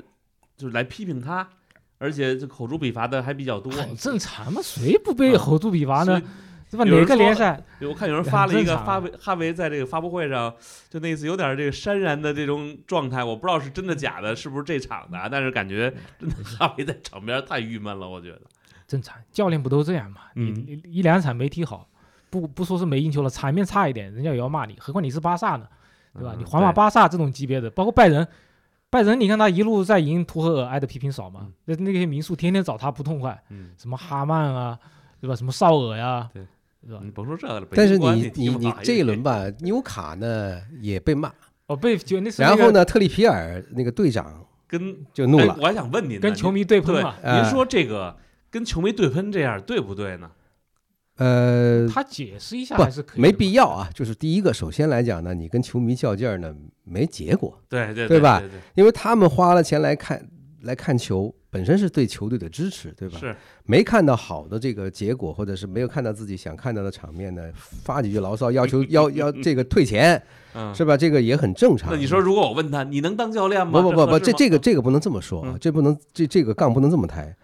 [0.57, 1.49] 就是来批评他，
[1.99, 3.73] 而且这口诛笔伐的还比较多。
[3.73, 6.21] 很正常嘛，谁不被口诛笔伐呢？
[6.71, 6.85] 对吧？
[6.85, 7.65] 哪个联赛？
[7.81, 10.53] 我看有人发了一个发维哈维在这个发布会上，
[10.91, 15.29] 就那次有点这个潸然的这种状态，我不知道是真的假的，是不是这场的？
[15.31, 18.43] 但是感觉真的哈维在场边太郁闷了，我觉得。
[18.87, 20.23] 正常，教练不都这样嘛？
[20.35, 21.89] 你一两场没踢好。
[22.31, 24.77] 不不说是没赢球了，场面差一点，人家也要骂你。
[24.79, 25.67] 何况你是巴萨呢，
[26.15, 26.35] 对吧？
[26.37, 28.27] 你皇马、巴萨这种级别的，包括拜仁，
[28.91, 31.49] 拜仁，你看他一路在赢，图赫尔挨的批评少吗？
[31.65, 33.41] 那那些民宿天天找他不痛快，
[33.77, 34.79] 什么哈曼啊，
[35.21, 35.35] 对吧？
[35.35, 36.43] 什么绍尔呀，对，
[36.87, 37.01] 是吧？
[37.03, 37.67] 你甭说这个了。
[37.73, 41.33] 但是你你你这一轮吧，纽卡呢也被骂，
[41.67, 45.57] 哦被就那然后呢，特里皮尔那个队长跟就怒了。
[45.61, 47.15] 我还想问您，跟球迷对喷嘛？
[47.23, 48.17] 您说这个
[48.51, 50.31] 跟球迷对喷这样对不对呢？
[51.19, 53.91] 呃，他解释一下还是可以，没必要啊。
[53.93, 56.55] 就是第一个，首先来讲呢，你跟球迷较劲儿呢，
[56.85, 58.39] 没结果，对对对吧？
[58.41, 60.25] 对，因为他们花了钱来看
[60.63, 63.19] 来看球，本身是对球队的支持，对吧？
[63.19, 70.23] 是没看到好的这个结果，或者是没有看到自己想看到的场面呢，发几句牢骚，要求 要要这个退钱，
[70.55, 70.97] 嗯，是吧？
[70.97, 71.91] 这个也很正常。
[71.91, 73.83] 那你说，如果我问他，你能当教练吗？
[73.83, 77.35] 不不不不，这这个个这个不能这么说啊，嗯这不能这这个杠不能这么抬。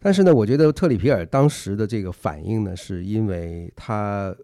[0.00, 4.34] 但是呢，我觉得特里皮尔当时的这个反应呢，是因为他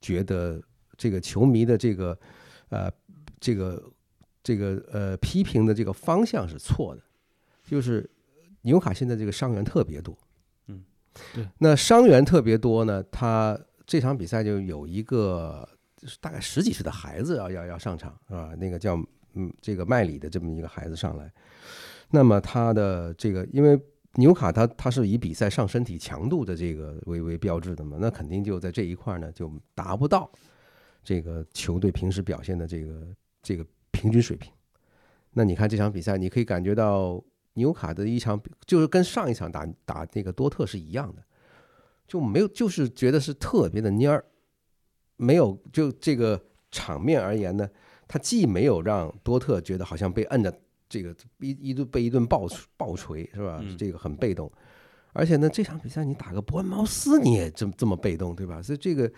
[0.00, 0.62] 觉得
[0.96, 2.16] 这个球迷的这个
[2.68, 2.88] 呃
[3.40, 3.82] 这个
[4.42, 7.02] 这个呃批评的这个方向是错的，
[7.64, 8.08] 就是
[8.62, 10.16] 纽卡现在这个伤员特别多，
[10.68, 10.84] 嗯，
[11.34, 15.68] 对，那伤员特别多呢，他这场比赛就有一个
[16.20, 18.54] 大概十几岁的孩子要要要上场是吧？
[18.58, 18.94] 那个叫
[19.34, 21.32] 嗯这个麦里的这么一个孩子上来，
[22.10, 23.76] 那么他的这个因为
[24.16, 30.30] 纽卡他他是以比赛上身体强度的这个为为标志的嘛，那肯定就在这一块呢就达不到
[31.02, 34.52] 这个球队平时表现的这个这个平均水平。
[35.32, 37.20] 那你看这场比赛，你可以感觉到
[37.54, 41.22] 纽卡的一场就是跟上一场打打那个多特是一样的，
[42.06, 44.24] 就没有就是觉得是特别的蔫儿，
[45.16, 46.40] 没有就这个
[46.70, 47.68] 场面而言呢，
[48.06, 50.56] 他既没有让多特觉得好像被摁着
[50.88, 53.60] 这个一一顿被一顿暴暴锤是吧？
[53.62, 54.50] 嗯这个很被动，
[55.12, 58.60] 而且呢，这场比赛你打个伯恩茅斯你也这么这么被动对吧？
[58.62, 59.10] 所以这个，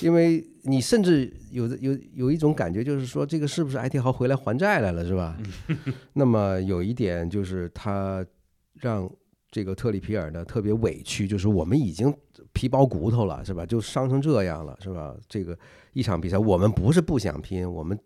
[0.00, 5.36] 因为你甚至有的有有一种感觉，就是说这个是不是埃蒂豪回来还债来了是吧？
[6.14, 8.24] 那么有一点就是他
[8.74, 9.10] 让
[9.50, 12.12] 这个特里皮尔呢特别委屈，就是我们已经
[12.52, 13.64] 皮包骨头了，是吧？
[13.64, 15.14] 就伤成这样了，是吧？
[15.28, 15.56] 这个
[15.92, 17.98] 一场比赛，我们不是不想拼，我们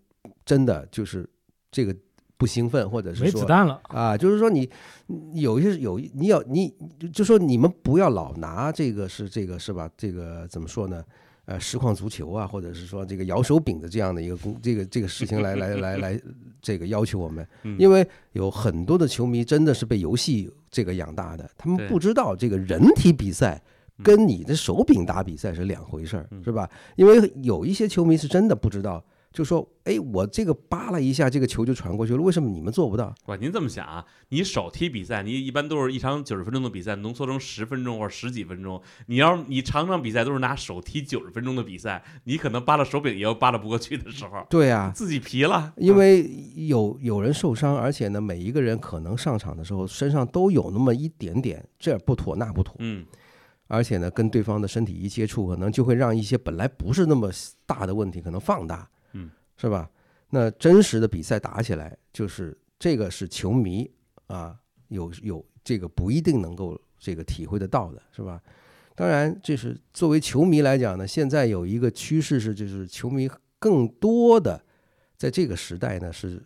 [0.44, 1.28] 真的就是
[1.70, 1.96] 这个
[2.38, 4.70] 不兴奋，或者是说没子弹了，啊，就是说你
[5.06, 9.90] 你有一些有一你要你就就说你们不要老拿这个是这个是吧？
[9.96, 11.04] 这个怎么说呢？
[11.46, 16.20] 呃，实况足球啊，或者是说这个摇手柄的这样的一个工这个这个事情来来来来
[16.60, 23.58] 这个要求我们，嗯因为有很多的球迷真的是被游戏这个养大的，他们不知道这个人体比赛
[23.96, 26.68] 嗯跟你的手柄打比赛是两回事儿，嗯是吧？
[26.96, 33.14] 因为有一些球迷是真的不知道，就说，哎，我这个扒拉一下，这个球就传过去了，为什么你们做不到？
[33.26, 34.04] 哇，您这么想啊？
[34.30, 38.80] 你手踢比赛，你一般都是一场九十分钟的比赛浓缩成十分钟或者十几分钟。
[39.06, 45.72] 你要是你场场比赛都是拿手踢九十分钟的比赛，你可能扒拉手柄也有扒拉不过去的时候，对啊，自己皮了。
[45.76, 53.04] 因为有有人受伤，而且呢，每一个人可能上场的时候身上都有那么一点点这不妥那不妥，嗯，
[53.66, 57.30] 而且呢，跟对方的身体一接触，可能就会让一些本来不是那么
[57.66, 59.90] 大的问题可能放大，嗯，是吧？
[60.30, 63.90] 那真实的比赛打起来，就是这个是球迷
[64.26, 64.54] 啊，
[64.88, 68.40] 有有这个不一定能够这个体会得到的，是吧？
[68.94, 74.60] 当然，这是作为球迷来讲呢，现在有一个趋势是，就是球迷更多的
[75.16, 76.44] 在这个时代呢是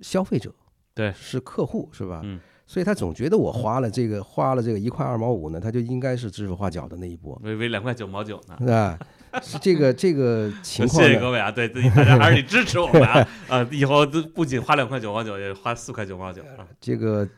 [0.00, 0.52] 消费者，
[0.92, 2.20] 对是客户，是吧？
[2.24, 8.56] 嗯，所以他总觉得我花了这个花了这个一块二毛五呢，他就应该是指手画脚的那一波，微微两块九毛九呢。
[8.58, 8.98] 是吧？
[9.42, 16.66] 是这个这个情况谢谢各位啊，对，对大家还是得支持我们啊，啊， 以后都不仅花两块九毛九，也花四块九毛九啊。
[16.80, 17.28] 这个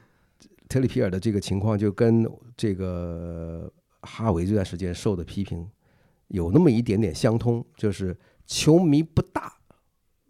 [0.69, 2.25] 特里皮尔的这个情况就跟
[2.57, 3.71] 这个
[4.03, 5.69] 哈维这段时间受的批评
[6.29, 8.17] 有那么一点点相通，就是
[8.47, 9.53] 球迷不大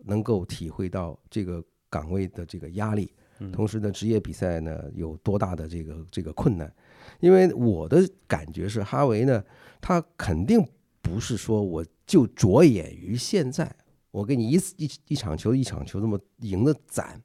[0.05, 6.73] 能够体会到这个岗位的这个压力，嗯同时呢，职业比赛呢有多大的这个这个困难？
[7.21, 9.43] 因为我的感觉是，哈维呢，
[9.81, 10.65] 他肯定
[11.01, 13.75] 不是说我就着眼于现在，
[14.11, 17.21] 我给你一次一一场球一场球这么赢的攒，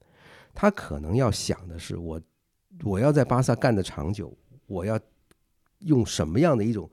[0.53, 2.21] 他可能要想的是我
[2.83, 4.35] 我要在巴萨干的长久，
[4.67, 4.99] 我要
[5.79, 6.89] 用什么样的一种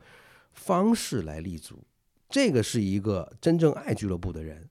[0.52, 1.82] 方式来立足？
[2.28, 4.68] 这个是一个真正爱俱乐部的人，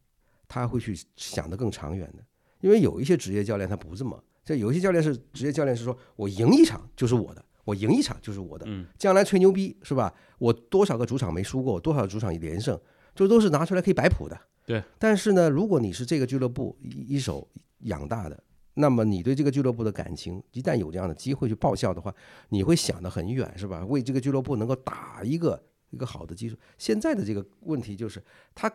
[0.48, 2.24] 他会去想得更长远的。
[2.60, 10.14] 因为有一些职业教练他不这么，这有些教练是职业教练是说我赢一场就是我的，我赢一场就是我的，嗯，将来吹牛逼是吧？
[10.38, 12.80] 我多少个主场没输过，多少主场连胜，
[13.14, 14.40] 这都是拿出来可以摆谱的。
[14.66, 14.84] 对。
[14.98, 17.48] 但是呢，如果你是这个俱乐部一一手
[17.80, 18.44] 养大的，
[18.74, 22.14] 那么你对这个俱乐部的感情，一旦有这样的机会去报效的话，
[22.50, 23.86] 你会想得很远，是吧？
[23.86, 26.56] 为这个俱乐部能够打一个一个好的基础。
[26.78, 28.24] 现在的这个问题就是，
[28.56, 28.72] 他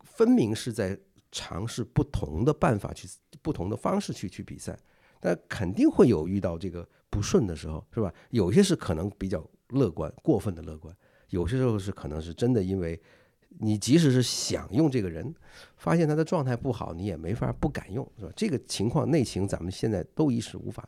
[0.00, 0.98] 分明是在
[1.30, 3.06] 尝试不同的办法去、
[3.42, 4.76] 不同的方式去去比赛，
[5.20, 8.12] 但肯定会有遇到这个不顺的时候，是吧？
[8.30, 10.94] 有些是可能比较乐观、过分的乐观，
[11.30, 13.00] 有些时候是可能是真的因为。
[13.60, 15.34] 你即使是想用这个人，
[15.78, 18.30] 发现他的状态不好，你也没法不敢用，是吧？
[18.36, 20.86] 这个情况内情，咱们现在都一时无法。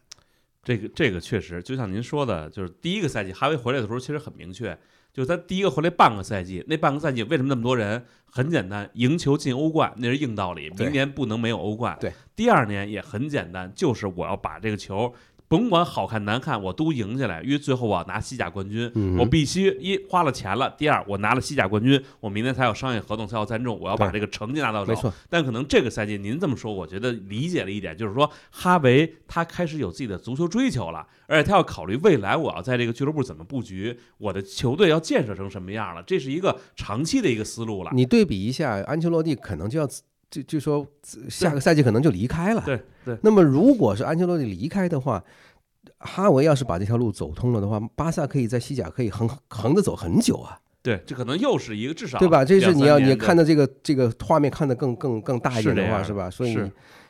[0.62, 4.78] 这个这个确实，就像您说的，就是第一个赛季哈维回来的时候，其实很明确，
[5.12, 8.04] 就是他第一个回来半个赛季，那半个赛季为什么那么多人？
[8.26, 11.96] 很简单，赢球进欧冠那是硬道理，明年不能没有欧冠。
[12.00, 15.12] 对，第二年也很简单，就是我要把这个球
[15.50, 24.92] 甭管好看难看，我都赢下来，因为最后我要拿西甲冠军，嗯我必须一花了钱了，第二我拿了西甲冠军，我明天才有商业合同，才有赞助，我要把这个成绩拿到手。
[24.92, 37.90] 没错，但可能这个赛季您这么说，我觉得理解了一点，就是说哈维他开始有自己的足球追求了，而且他要考虑未来我要在这个俱乐部怎么布局，我的球队要建设成什么样了，这是一个长期的一个思路了。
[37.92, 39.88] 你对比一下，安切洛蒂可能就要
[40.30, 40.86] 就就说
[41.28, 42.62] 下个赛季可能就离开了。
[42.64, 45.22] 对对，那么如果是安切洛蒂离开的话，
[45.98, 52.44] 哈维要是把这条路走通了的话，巴萨可以在西甲可以横横着走很久啊，对，这可能又是一个至少对吧？
[52.44, 56.30] 这是你要你看的这个这个画面看得更更更大一点的话，是是吧？
[56.30, 56.54] 所以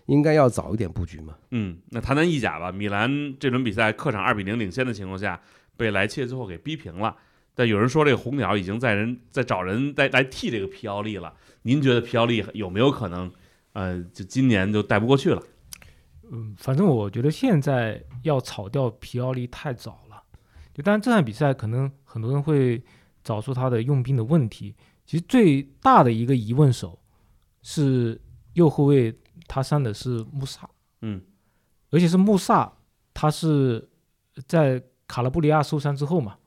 [0.07, 1.35] 你应该要早一点布局嘛。
[1.51, 2.73] 嗯，那谈谈意甲吧。
[2.73, 5.41] 米兰这轮比赛客场二比零领先的情况下，
[5.77, 7.15] 被莱切最后给逼平了。
[7.61, 11.31] 但有人说这个红鸟已经在人在找人来来替这个皮奥利了。
[11.61, 13.31] 您觉得皮奥利有没有可能，
[13.75, 15.43] 呃，就今年就带不过去了？
[16.33, 20.23] 嗯，反正我觉得现在要炒掉皮奥利太早了。
[20.73, 22.83] 就当然这场比赛可能很多人会
[23.23, 26.99] 找出他的用兵的问题，其实最大的一个疑问手
[27.61, 28.19] 是
[28.55, 29.15] 右后卫
[29.47, 30.67] 他上的是穆萨，
[31.03, 31.21] 嗯，
[31.91, 32.73] 而且是穆萨，
[33.13, 33.87] 他是
[34.47, 36.39] 在卡拉布里亚受伤之后嘛，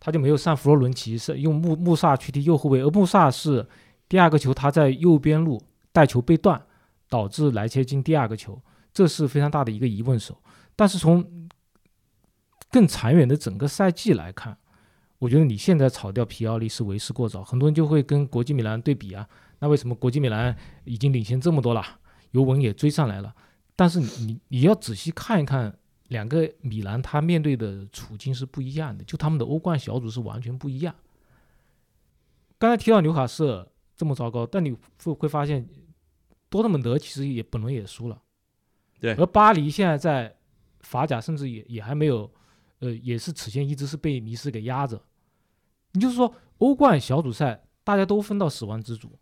[0.00, 3.68] 他就没有上弗洛伦齐，是用穆穆萨去踢右后卫，而穆萨是
[4.08, 6.60] 第二个球他在右边路带球被断，
[7.08, 8.60] 导致莱切进第二个球，
[8.92, 10.36] 这是非常大的一个疑问手。
[10.74, 11.48] 但是从
[12.70, 14.56] 更长远的整个赛季来看，
[15.18, 17.44] 我觉得你现在炒掉皮奥利是为时过早。
[17.44, 19.28] 很多人就会跟国际米兰对比啊，
[19.58, 21.84] 那为什么国际米兰已经领先这么多了，
[22.30, 23.34] 尤文也追上来了？
[23.76, 25.76] 但是你你要仔细看一看，
[26.10, 30.94] 两个米兰他面对的处境是不一样的，就他们的欧冠小组是完全不一样。
[32.58, 35.68] 刚才提到纽卡斯尔这么糟糕，但你会会发现，
[36.48, 38.20] 多特蒙德其实也本轮也输了，
[38.98, 40.36] 对而巴黎现在在
[40.80, 42.28] 法甲甚至也也还没有，
[42.80, 45.00] 呃，也是此前一直是被尼斯给压着。
[45.92, 49.16] 你就是说，欧冠小组赛大家都分到死亡之组，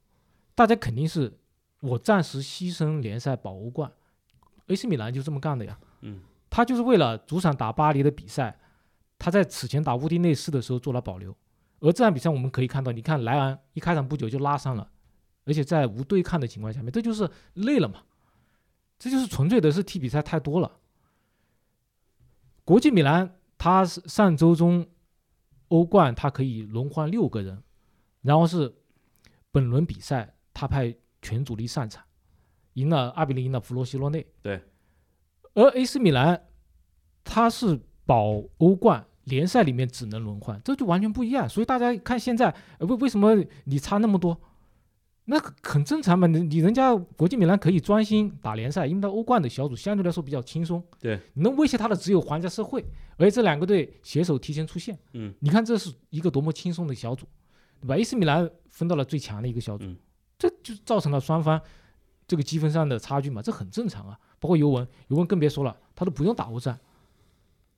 [0.54, 1.38] 大家肯定是
[1.80, 3.92] 我暂时牺牲联赛保欧冠。
[4.68, 6.20] AC 米兰就这么干的呀，嗯，
[6.58, 8.58] 他就是为了主场打巴黎的比赛，
[9.16, 11.32] 他在此前打乌迪内斯的时候做了保留。
[11.78, 14.90] 而这场比赛我们可以看到，你看莱昂一开场不久就拉伤了，
[15.44, 18.02] 而且在无对抗的情况下面，这就是累了嘛，
[18.98, 20.80] 这就是纯粹的是踢比赛太多了。
[22.64, 24.84] 国际米兰他是上周中
[25.68, 27.62] 欧冠他可以轮换六个人，
[28.22, 28.74] 然后是
[29.52, 30.92] 本轮比赛他派
[31.22, 32.04] 全主力上场，
[32.72, 34.26] 赢了二比零赢了弗罗西洛内。
[34.42, 34.60] 对，
[35.54, 36.47] 而 AC 米兰
[37.28, 39.04] 他是保欧冠。
[39.24, 41.46] 联赛里面只能轮换，这就完全不一样。
[41.46, 42.48] 所以大家看现在，
[42.78, 44.40] 呃为为什么你差那么多？
[45.26, 46.26] 那很很正常嘛。
[46.26, 50.82] 你你人家国际米兰可以专心打联赛，因为他欧冠的小组相对来说比较轻松。
[50.98, 52.82] 对，能威胁他的只有皇家社会，
[53.18, 54.98] 而且这两个队携手提前出线。
[55.12, 57.26] 嗯，你看这是一个多么轻松的小组，
[57.82, 59.96] 对吧？AC 米兰分到了最强的一个小组，嗯
[60.38, 61.60] 这就造成了双方
[62.26, 64.18] 这个积分上的差距嘛，这很正常啊。
[64.40, 66.80] 包括尤文，尤文更别说了，他都不用打欧战。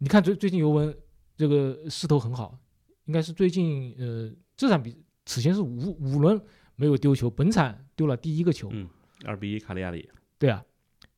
[0.01, 0.95] 你看最最近尤文。
[1.37, 2.59] 这个势头很好，
[3.07, 4.95] 应该是最近呃这场比
[5.25, 6.39] 此前是五五轮
[6.77, 8.69] 没有丢球，本场丢了第一个球。
[8.71, 8.87] 嗯，
[9.25, 10.07] 二比一卡利亚里。
[10.39, 10.63] 对啊，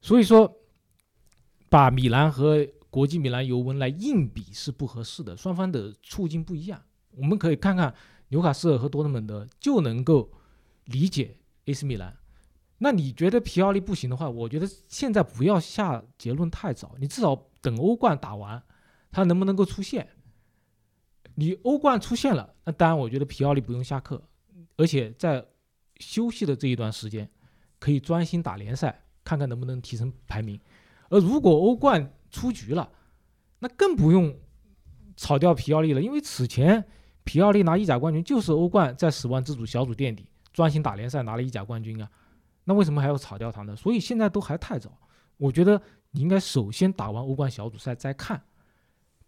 [0.00, 0.60] 所以说
[1.68, 6.80] 把米兰和国际米兰尤文来硬比是不合适的，双方的处境不一样。
[7.16, 7.92] 我们可以看看
[8.28, 10.30] 纽卡斯尔和多特蒙德就能够
[10.84, 12.16] 理解 AC 米兰。
[12.78, 18.62] 那你觉得皮奥利不行的话，我觉得现在不要下结论太早，你至少等欧冠打完。
[19.12, 20.08] 他能不能够出现？
[21.34, 24.22] 你欧冠出现了，那当然我觉得皮奥利不用下课，
[24.76, 25.46] 而且在
[25.98, 27.30] 休息的这一段时间，
[27.78, 30.60] 可以专心打联赛，看看能不能提升排名。
[31.08, 32.90] 而如果欧冠出局了，
[33.60, 34.36] 那更不用
[35.16, 36.84] 炒掉皮奥利了，因为此前
[37.24, 42.10] 皮奥利拿意甲冠军就是欧冠在死亡之组小组垫底，专心打联赛拿了意甲冠军啊，
[42.64, 43.74] 那为什么还要炒掉他呢？
[43.74, 44.98] 所以现在都还太早，
[45.38, 48.42] 我觉得你应该首先打完欧冠小组赛再看。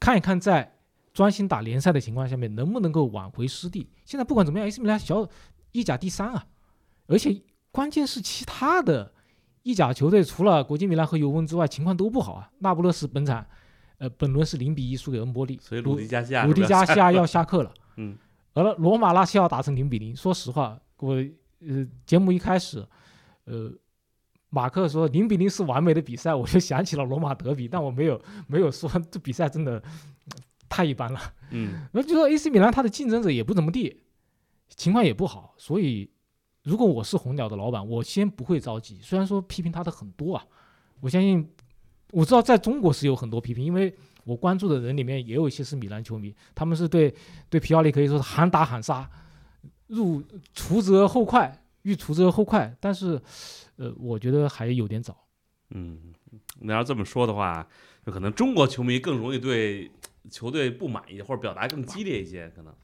[0.04, 0.70] 看一看，在
[1.14, 3.88] 专心打联赛的情况下面，能不能够挽回失地？
[4.04, 5.26] 现在不管怎么样，AC 米兰小
[5.72, 6.44] 意甲第三啊，
[7.06, 7.40] 而且
[7.70, 9.14] 关键是其他的
[9.62, 12.50] 意甲球队除了国际米兰和尤文之外，情况都不好啊。
[12.58, 13.46] 那不勒斯本场，
[13.96, 17.72] 呃，本轮是零比一输给恩波利，所以鲁迪加西亚，鲁迪加西亚要下课了。
[17.96, 18.14] 嗯，
[18.52, 20.14] 而罗马拉齐奥打成零比零。
[20.14, 22.86] 说实话，我呃节目一开始，
[23.44, 23.72] 呃。
[24.54, 29.82] 马克说零比零是完美的比赛，我就想起了罗马德比， 但我没有没有说这比赛真的
[30.68, 31.20] 太一般了。
[31.50, 34.02] 嗯，那就说 AC 米兰他的竞争者也不怎么地，
[34.68, 36.08] 情况也不好，所以
[36.62, 39.00] 如果我是红鸟的老板，我先不会着急。
[39.02, 40.46] 虽然说批评他的很多啊，
[41.00, 41.50] 我相信
[42.12, 43.92] 我知道在中国是有很多批评，因为
[44.24, 47.12] 我关注的人里面也有一些是米兰球迷，他们是对
[47.50, 49.10] 对皮奥利可以说是喊打喊杀，
[49.88, 52.76] 入除则后快，欲除之而后快。
[52.78, 53.18] 但是，
[53.76, 55.26] 呃，我觉得还有点早。
[55.70, 56.12] 嗯，
[56.60, 57.66] 那要这么说的话，
[58.04, 59.90] 就可能中国球迷更容易对
[60.30, 62.74] 球队不满意，或者表达更激烈一些，可能。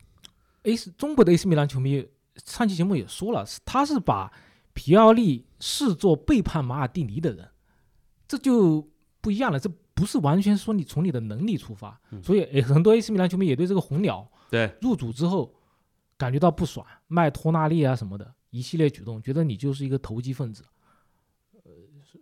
[0.63, 2.07] A 是中国的 AC 米兰球迷，
[2.45, 4.33] 上期节目也说了，他是把
[4.73, 7.49] 皮奥利视作背叛马尔蒂尼的人，
[8.27, 8.89] 这就
[9.21, 9.59] 不一样了。
[9.59, 15.55] 这不是完全说你从你的能力出发，嗯所以诶很多 AC 米兰球迷也对这个红鸟对，入主之后
[16.17, 20.65] 感觉到不爽，卖托纳利啊什么的一系列举动，觉得你就是一个投机分子。
[21.65, 21.71] 呃，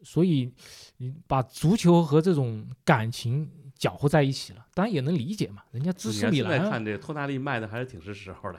[0.02, 0.52] 所以
[0.98, 8.58] 你把足球和这种感情搅和在一起了，当然也能理解嘛，人家支持米兰啊，现在看这个托纳利卖的还是挺是时候的，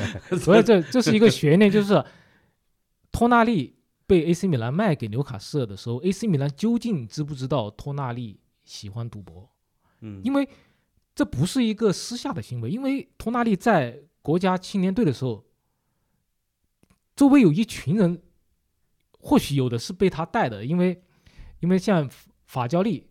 [0.38, 2.02] 所以这这是一个悬念，就是
[3.10, 3.76] 托纳利
[4.06, 9.50] 被 AC 米兰卖给纽卡斯尔的时候，AC 米兰究竟知不知道托纳利喜欢赌博？
[10.00, 10.48] 嗯，因为
[11.14, 15.44] 这不是一个私下的行为，因为托纳利在国家青年队的时候，
[17.16, 18.22] 周围有一群人，
[19.18, 21.02] 或许有的是被他带的，因为
[21.60, 22.08] 因为像
[22.46, 23.06] 法教利，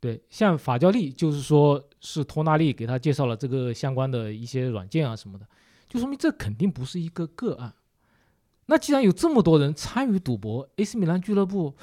[0.00, 5.46] 对，像法教利就是说是托纳利给他介绍了这个相关的一些软件啊什么的，
[5.88, 7.74] 就说明这肯定不是一个个案。
[8.66, 11.74] 那既然有这么多人参与赌博，AC 米兰俱乐部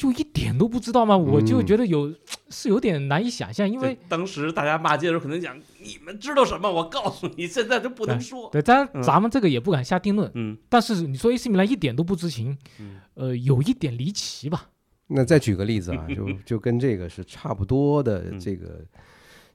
[0.00, 1.14] 就一点都不知道吗？
[1.14, 2.10] 我就嗯觉得有
[2.48, 6.72] 是有点难以想象，因为当时大家骂街的时候，可能讲你们知道什么？
[6.72, 8.48] 我告诉你，现在都不能说。
[8.50, 10.30] 对，当然嗯咱们这个也不敢下定论。
[10.34, 14.70] 嗯但是你说 AC 米兰一点都不知情，嗯呃，有一点离奇吧？
[15.08, 18.82] 那再举个例子啊， 就就跟这个是差不多的嗯，这个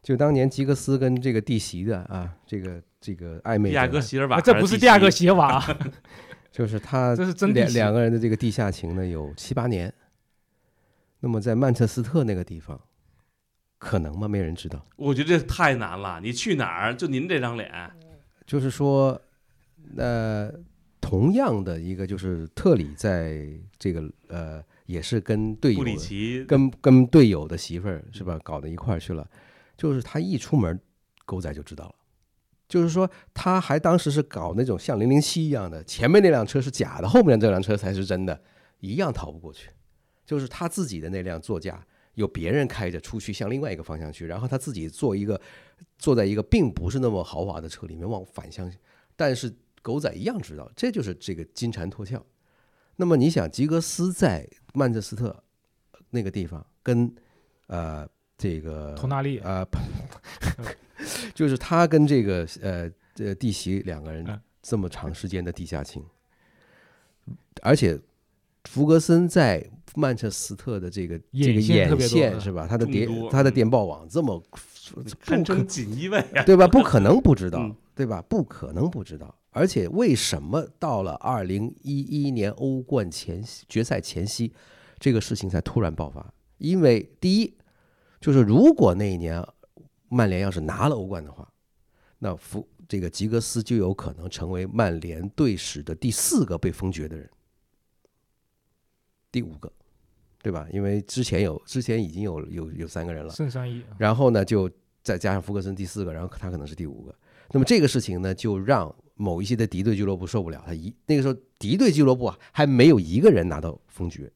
[0.04, 5.78] 就当年吉格斯跟这个弟媳的啊，这个这个暧昧迪亚的哥席尔这不是第二个席鞋瓦啊，
[6.54, 9.92] 就是他 这是真两两个人的这个地下情呢，有七八年。
[11.26, 12.80] 那么在曼彻斯特那个地方，
[13.80, 14.28] 可能吗？
[14.28, 14.86] 没人知道。
[14.96, 16.22] 我觉得这太难了。
[16.22, 16.96] 你去哪儿？
[16.96, 17.68] 就您这张脸，
[18.46, 19.20] 就是说，
[19.98, 20.54] 呃，
[21.02, 23.44] 同样的一个就是特里在
[23.80, 29.28] 这个呃，也是跟队友布里奇跟跟队友的媳妇儿是吧，搞到一块儿去了。
[29.76, 30.80] 就是他一出门，
[31.26, 31.96] 狗仔就知道了。
[32.70, 38.40] 就是说，他还当时是搞那种像零零七一样的，前面那辆车是假的，后面这辆车才是真的，
[38.80, 39.72] 一样逃不过去。
[40.26, 45.40] 就是他自己的那辆座驾有别人开着出去向另外一个方向去，然后他自己坐一个
[45.98, 48.72] 坐在一个并不是那么豪华的车里面往反向，
[49.16, 52.26] 但是狗仔一样知道，这就是这个金蝉脱壳。
[52.96, 55.44] 那么你想，吉格斯在曼彻斯特
[56.10, 57.14] 那个地方跟
[57.68, 58.08] 呃
[58.38, 59.68] 这个托纳利呃，
[61.36, 66.04] 就是他跟这个呃呃弟媳两个人嗯这么长时间的地下情，
[67.62, 68.00] 而且
[68.68, 72.68] 福格森在曼彻斯特的这个这个眼线是吧？
[72.68, 74.42] 他的电他的嗯电报网这么
[75.22, 76.44] 堪不可称锦衣卫啊。
[76.46, 76.68] 对吧？
[76.68, 78.22] 不可能不知道嗯，对吧？
[78.28, 79.34] 不可能不知道。
[79.52, 84.52] 而且为什么到了二零一一年欧冠前夕决赛前夕，
[85.00, 86.34] 这个事情才突然爆发？
[86.58, 87.54] 因为第一，
[88.20, 89.42] 就是如果那一年
[90.10, 91.48] 曼联要是拿了欧冠的话，
[92.20, 97.30] 那福这个吉格斯就有可能成为曼联队史的第四个被封爵的人，
[99.36, 99.70] 第五个，
[100.42, 100.66] 对吧？
[100.72, 103.34] 因为之前有之前已经有有有三个人了。
[103.34, 104.72] 圣三一，然后呢，就
[105.04, 107.14] 再加上福格森第四个，然后他可能是第五个。
[107.52, 110.64] 那么这个事情呢，就让某一些的敌对俱乐部受不了。
[110.66, 114.32] 他一那个时候敌对俱乐部啊，还没有一个人拿到封爵。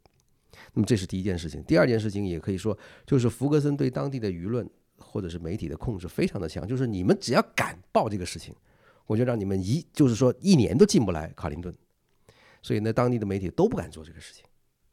[0.73, 1.63] 那么这是第一件事情。
[1.63, 8.53] 第二件事情也可以说，就是福格森对当地的舆论或者是媒体的控制非常的强，就是你们只要敢报这个事情，
[9.07, 11.73] 我就让你们一就是说一年都进不来卡林顿。
[12.61, 14.43] 所以呢，当地的媒体都不敢做这个事情，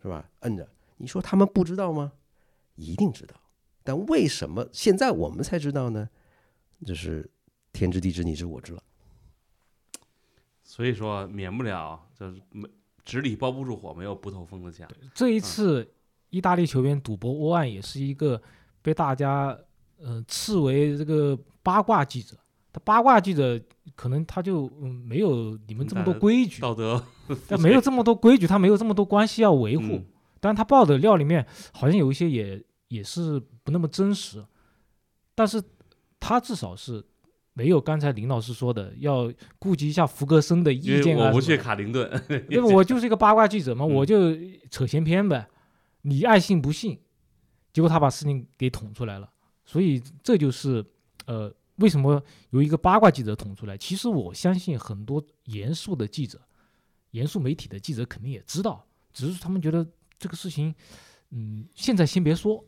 [0.06, 0.30] 是吧？
[0.40, 0.68] 摁着。
[0.98, 2.12] 你说他们不知道吗？
[2.76, 3.34] 一定知道。
[3.82, 6.08] 但为什么现在我们才知道呢？
[6.84, 7.28] 就是
[7.72, 8.80] 天知地知，你知我知了。
[10.62, 12.68] 所以说免不了就是没
[13.04, 14.88] 纸里包不住火，没有不透风的墙。
[15.12, 15.92] 这一次
[16.30, 18.40] 意大利球员赌博窝案也是一个
[18.82, 19.58] 被大家
[19.98, 22.36] 呃斥为这个八卦记者。
[22.76, 23.58] 他八卦记者
[23.94, 27.02] 可能他就嗯没有你们这么多规矩，道德
[27.48, 29.84] 他没有这么多规矩，他没有这么多关系要维护。
[29.84, 30.06] 嗯
[30.38, 34.44] 但他报的料里面好像有一些也也是不那么真实，
[35.34, 35.60] 但是
[36.20, 37.02] 他至少是
[37.54, 42.08] 没有刚才林老师说的要顾及一下福格森的意见啊我不去卡林顿，
[42.50, 42.74] 因为？
[42.74, 44.36] 我就是一个八卦记者嘛，嗯我就
[44.70, 45.48] 扯闲篇呗，
[46.02, 47.00] 你爱信不信。
[47.72, 49.28] 结果他把事情给捅出来了，
[49.64, 50.84] 所以这就是
[51.26, 53.76] 呃为什么由一个八卦记者捅出来。
[53.76, 56.40] 其实我相信很多严肃的记者、
[57.10, 59.86] 严肃媒体的记者肯定也知道，只是他们觉得
[60.18, 60.74] 这个事情
[61.30, 62.64] 嗯，现在先别说，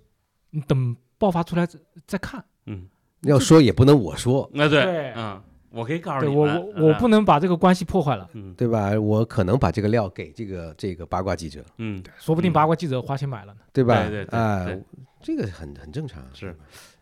[0.51, 2.45] 你等爆发出来再再看。
[2.67, 2.87] 嗯，
[3.23, 5.41] 要说也不能我说，那对，嗯，
[5.71, 8.91] 我可以告诉你我，我我不能把这个关系破坏了，嗯对吧？
[8.99, 13.61] 我可能把这个料给这个这个八卦记者，嗯，说不定嗯八卦记者花钱买了呢。
[13.73, 14.03] 对吧？
[14.03, 14.81] 对对对哎，
[15.23, 16.23] 这个很很正常。
[16.35, 16.55] 是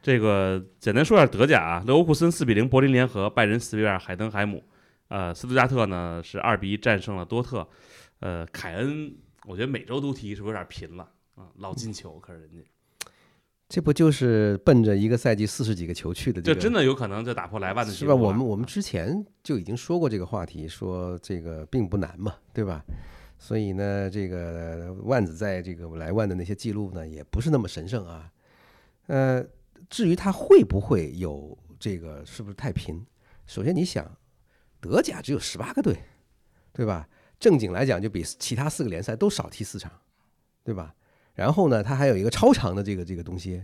[0.07, 4.63] 这个简单说下德甲啊，勒沃库森四比零柏林联合，拜仁四比二海登海姆，
[5.09, 7.67] 呃，斯图加特呢是二比一战胜了多特，
[8.21, 9.13] 呃，凯恩
[9.47, 11.49] 我觉得每周都踢是不是有点贫了啊？
[11.57, 12.59] 老进球，可是人家
[13.69, 16.55] 这不就是奔着一个赛季四十几个球去的这个？
[16.55, 18.15] 这真的有可能就打破莱万的记是吧？
[18.15, 22.81] 录我们我们之前就已经说过这个话题，说这个并不难嘛，对吧？
[23.41, 28.31] 所以呢，这个万子在这个莱万的那些记录呢，也不是那么神圣啊。
[29.09, 29.45] 呃，
[29.89, 33.05] 至于他会不会有这个，是不是太平？
[33.47, 34.19] 首先你想，
[34.81, 35.97] 德甲只有十八个队，
[36.73, 37.09] 对吧？
[37.39, 39.93] 正经来讲，就比其他四个联赛都少踢四场，
[40.65, 40.95] 对吧？
[41.35, 43.63] 然后呢，他还有一个超长的这个这个东西，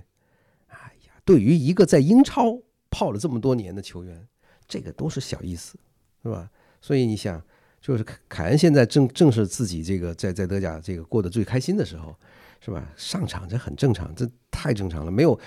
[0.67, 2.61] 哎呀，对于一个在英超
[2.91, 4.29] 泡了这么多年的球员，
[4.69, 5.79] 这个都是小意思，
[6.23, 6.51] 是吧？
[6.81, 7.43] 所以你想，
[7.81, 12.15] 就是凯凯恩现在正正是自己这个在在德甲这个过得最开心的时候，
[12.61, 12.93] 是吧？
[12.97, 15.39] 上场这很正常，这太正常了，没有，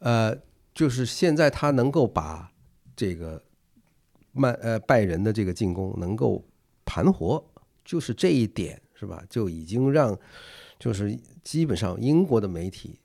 [0.00, 0.36] 呃，
[0.74, 2.52] 就是现在他能够把
[2.94, 3.42] 这个
[4.32, 6.44] 曼呃拜仁的这个进攻能够
[6.84, 7.42] 盘活，
[7.84, 9.24] 就是这一点是吧？
[9.30, 10.18] 就已经让
[10.78, 12.98] 就是基本上英国的媒体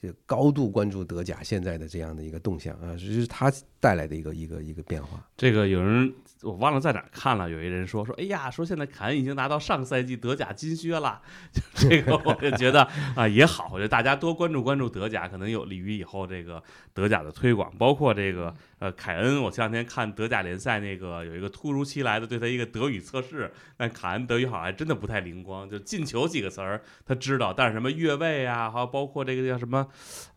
[0.00, 5.22] 就高度关注德甲现在的这样的一个动向啊，就是他带来的一个一个一个变化。
[5.36, 6.12] 这个有人
[6.42, 11.20] 我忘了在哪看了，有一人说说，哎呀，说现在凯恩已经拿到上赛季德甲金靴了，
[11.52, 12.82] 就这个我就觉得
[13.14, 16.62] 啊也好，我觉得大家多关注关注德甲，可能有利于以后这个
[16.94, 29.86] 德甲的推广，包括这个呃凯恩，我前两天看德甲联赛那个有一个突如其来的对他一个德语测试，但凯恩德语好像还真的不太灵光，就进球几个词儿他知道，但是什么越位啊，还有包括这个叫什么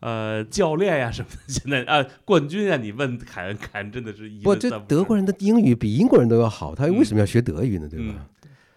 [0.00, 7.88] 呃教练呀、什么的，现在啊冠军啊，你问凯恩，凯恩真的是一不，这德国人的英语比英国人都要好，他为什么要学德语呢？
[7.88, 8.26] 对吧？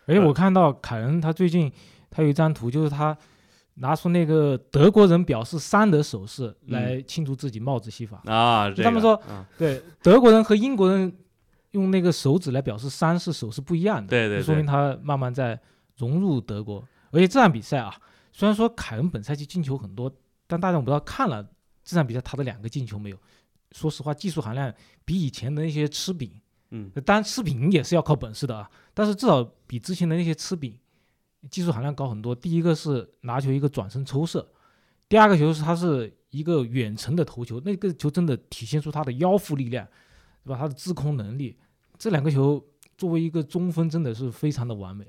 [0.06, 1.72] 而且我看到凯恩他最近
[2.10, 3.18] 他有一张图，就是他
[3.76, 8.22] 拿出那个德国人表示三的手势来庆祝自己帽子戏法。
[8.26, 11.12] 啊，这个他们说啊对，德国人和英国人
[11.72, 15.60] 用那个手指来表示三是手势不一样的，对对对就说明他慢慢在
[15.98, 16.84] 融入德国。
[17.12, 17.96] 而且这场比赛啊，
[18.32, 20.14] 虽然说凯恩本赛季进球很多，
[20.48, 21.44] 但大家我不知道看了
[21.84, 23.18] 这场比赛他的两个进球没有？
[23.74, 26.32] 说实话，技术含量比以前的那些吃饼，
[26.70, 30.78] 嗯当然吃饼也是要靠本事的啊，但是至少比之前的那些吃饼
[31.52, 32.34] 技术含量高很多。
[32.34, 34.48] 第一个是拿球一个转身抽射，
[35.10, 39.86] 第二个球是他是一个远程的头球，那个球真的体现出他的腰腹力量，
[40.46, 40.58] 对吧？
[40.58, 41.58] 他的制空能力，
[41.98, 42.64] 这两个球
[42.98, 45.06] 作为一个中锋真的是非常的完美。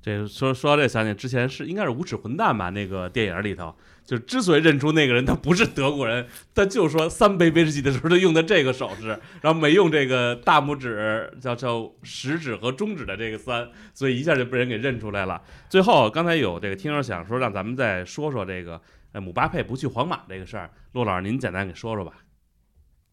[0.00, 2.70] 这说说到这，想起之前是应该是《无耻混蛋》吧？
[2.70, 3.74] 那个电影里头，
[4.04, 9.08] 就之所以认出那个人他不是德国人，他就说三杯威士忌的时候他用的这个手势，
[9.42, 15.42] 然后没用这个大拇指叫叫食指和中指的这个三，所以一下就被人给认出来了。
[15.68, 18.80] 最后刚才有这个听友想说，让咱们再说说这个
[19.12, 22.12] 呃姆巴佩不去皇马这个事儿，陆老师您简单给说说吧。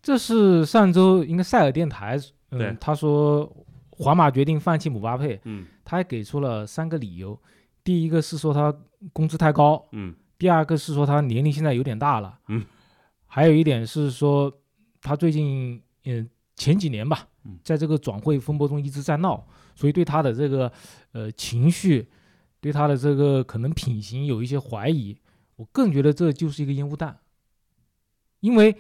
[0.04, 2.16] 这是上周应该塞尔电台，
[2.52, 3.52] 对嗯，他说
[3.98, 5.66] 皇马决定放弃姆巴佩，嗯。
[5.84, 7.39] 他还给出了三个理由。
[7.84, 8.76] 第一个是说他
[9.14, 10.16] 工资太高，嗯。
[10.38, 12.65] 第二个是说他年龄现在有点大了，嗯，
[13.26, 14.52] 还有一点是说
[15.02, 20.69] 他最近嗯前几年吧嗯，在这个转会风波中一直在闹，所以对他的这个
[21.14, 22.10] 呃情绪，
[22.60, 25.18] 对他的这个可能品行有一些怀疑。
[25.56, 27.18] 我更觉得这就是一个烟雾弹，
[28.41, 28.76] 因为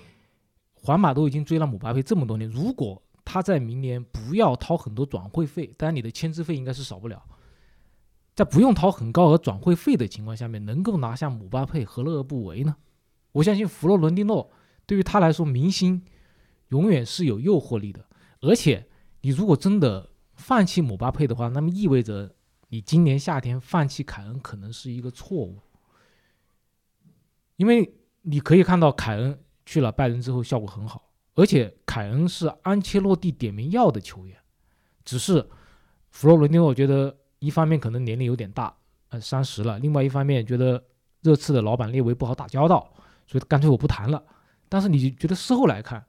[0.73, 7.25] 皇马都已经追了姆巴佩这么多年，如果他在明年不要掏很多转会费，当然你的签字费应该是少不了。
[8.35, 12.75] 在不用掏很高额转会费的情况下面，能够拿下姆巴佩，何乐而不为呢？
[13.31, 14.51] 我相信弗洛伦蒂诺
[14.85, 16.03] 对于他来说，明星
[16.69, 18.05] 永远是有诱惑力的。
[18.41, 18.87] 而且，
[19.21, 22.35] 你如果真的放弃姆巴佩的话，那么意味着
[22.67, 25.59] 你今年夏天放弃凯恩可能是一个错误，
[27.55, 34.37] 因为你可以看到凯恩去了拜仁之后效果很好，而且凯恩是安切洛蒂点名要的球员，
[35.03, 35.47] 只是
[36.09, 38.75] 弗洛伦蒂诺觉得一方面可能年龄有点大，
[39.09, 40.83] 呃三十了，另外一方面觉得
[41.21, 42.93] 热刺的老板列维不好打交道，
[43.27, 44.23] 所以干脆我不谈了。
[44.69, 46.05] 但是你觉得事后来看，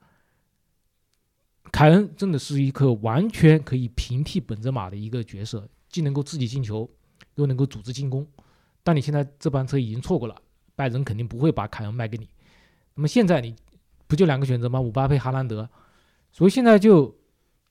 [1.72, 6.88] 凯恩真的是一个完全可以平替本泽马的一个角色，既能够自己进球，
[7.34, 8.26] 又能够组织进攻。
[8.84, 10.36] 但你现在这班车已经错过了，
[10.76, 12.28] 拜仁肯定不会把凯恩卖给你。
[12.94, 13.54] 那么现在你
[14.06, 14.80] 不就两个选择吗？
[14.80, 15.68] 姆巴佩、哈兰德，
[16.32, 17.16] 所以现在就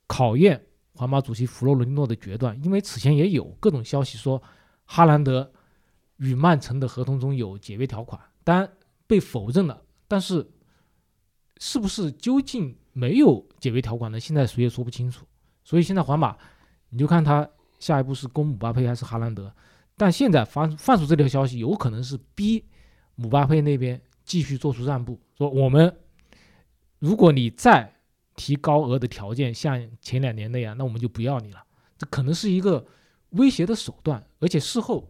[0.08, 4.42] 考验皇马主席弗洛伦蒂诺的决断，因为此前也有各种消息说
[4.86, 5.52] 哈兰德
[6.18, 8.70] 与曼城的合同中有解约条款，但
[9.08, 9.82] 被否认了。
[10.08, 10.48] 但是，
[11.58, 14.20] 是不是究竟没有解约条款呢？
[14.20, 15.26] 现在谁也说不清楚。
[15.64, 16.38] 所以现在皇马，
[16.90, 17.50] 你就看他
[17.80, 19.52] 下一步是攻姆巴佩还是哈兰德。
[19.98, 22.64] 但现在放放出这条消息，有可能是逼
[23.16, 25.94] 姆巴佩那边继续做出让步，说我们
[27.06, 27.94] 如果你再
[28.36, 31.64] 提高额的条件，像前两年那样，那我们就不要你了。
[32.00, 32.84] 这可能是一个
[33.30, 35.08] 威胁的手段，而且事后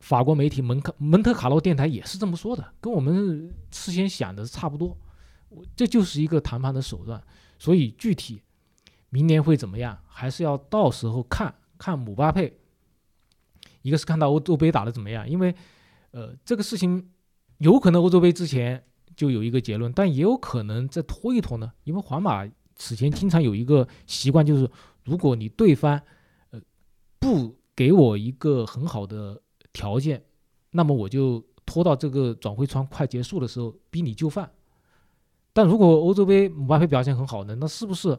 [0.00, 4.96] 法国媒体蒙卡蒙特卡洛电台也是这么说的，跟我们事先想的差不多。
[5.76, 7.22] 这就是一个谈判的手段，
[7.60, 8.42] 所以具体
[9.10, 12.58] 明年会怎么样，还是要到时候看看姆巴佩。
[13.82, 15.54] 一个是看到欧洲杯打得怎么样，因为
[16.10, 17.08] 呃这个事情
[17.58, 18.84] 有可能欧洲杯之前
[19.16, 24.68] 就有一个结论，但也有可能再拖一拖呢，因为皇马此前经常有一个习惯，就是
[25.04, 26.00] 如果你对方
[26.50, 26.60] 呃
[27.18, 29.40] 不给我一个很好的
[29.72, 30.22] 条件，
[30.70, 34.50] 那么我就拖到这个转会窗快结束的时候逼你就范。
[35.52, 38.18] 但如果欧洲杯姆巴佩表现很好呢，那是不是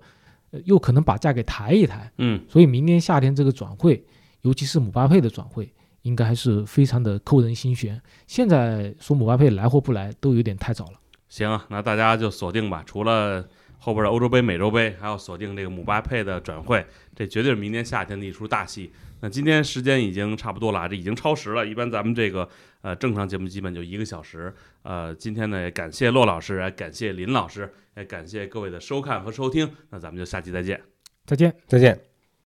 [0.63, 2.09] 又可能把价给抬一抬？
[2.17, 4.05] 嗯，所以明年夏天这个转会，
[4.41, 5.69] 尤其是姆巴佩的转会，
[6.05, 7.99] 应该还是非常的扣人心弦。
[8.27, 10.99] 现在说姆巴佩来或不来都有点太早了。
[11.27, 12.83] 行啊，那大家就锁定吧。
[12.85, 13.43] 除了
[13.79, 18.91] 后边的欧洲杯、美洲杯，还要锁定这个姆巴佩的转会，这绝对是明年夏天的一出大戏。
[19.21, 21.65] 那今天时间已经差不多了，这已经超时了。
[21.65, 22.47] 一般咱们这个
[22.81, 24.53] 呃正常节目基本就一个小时。
[24.83, 29.69] 呃，今天呢也感谢骆老师，也感谢林老师，也感谢各位的收看和收听。
[29.89, 30.79] 那咱们就下期再见。
[31.25, 31.53] 再见。
[31.67, 32.14] 再见。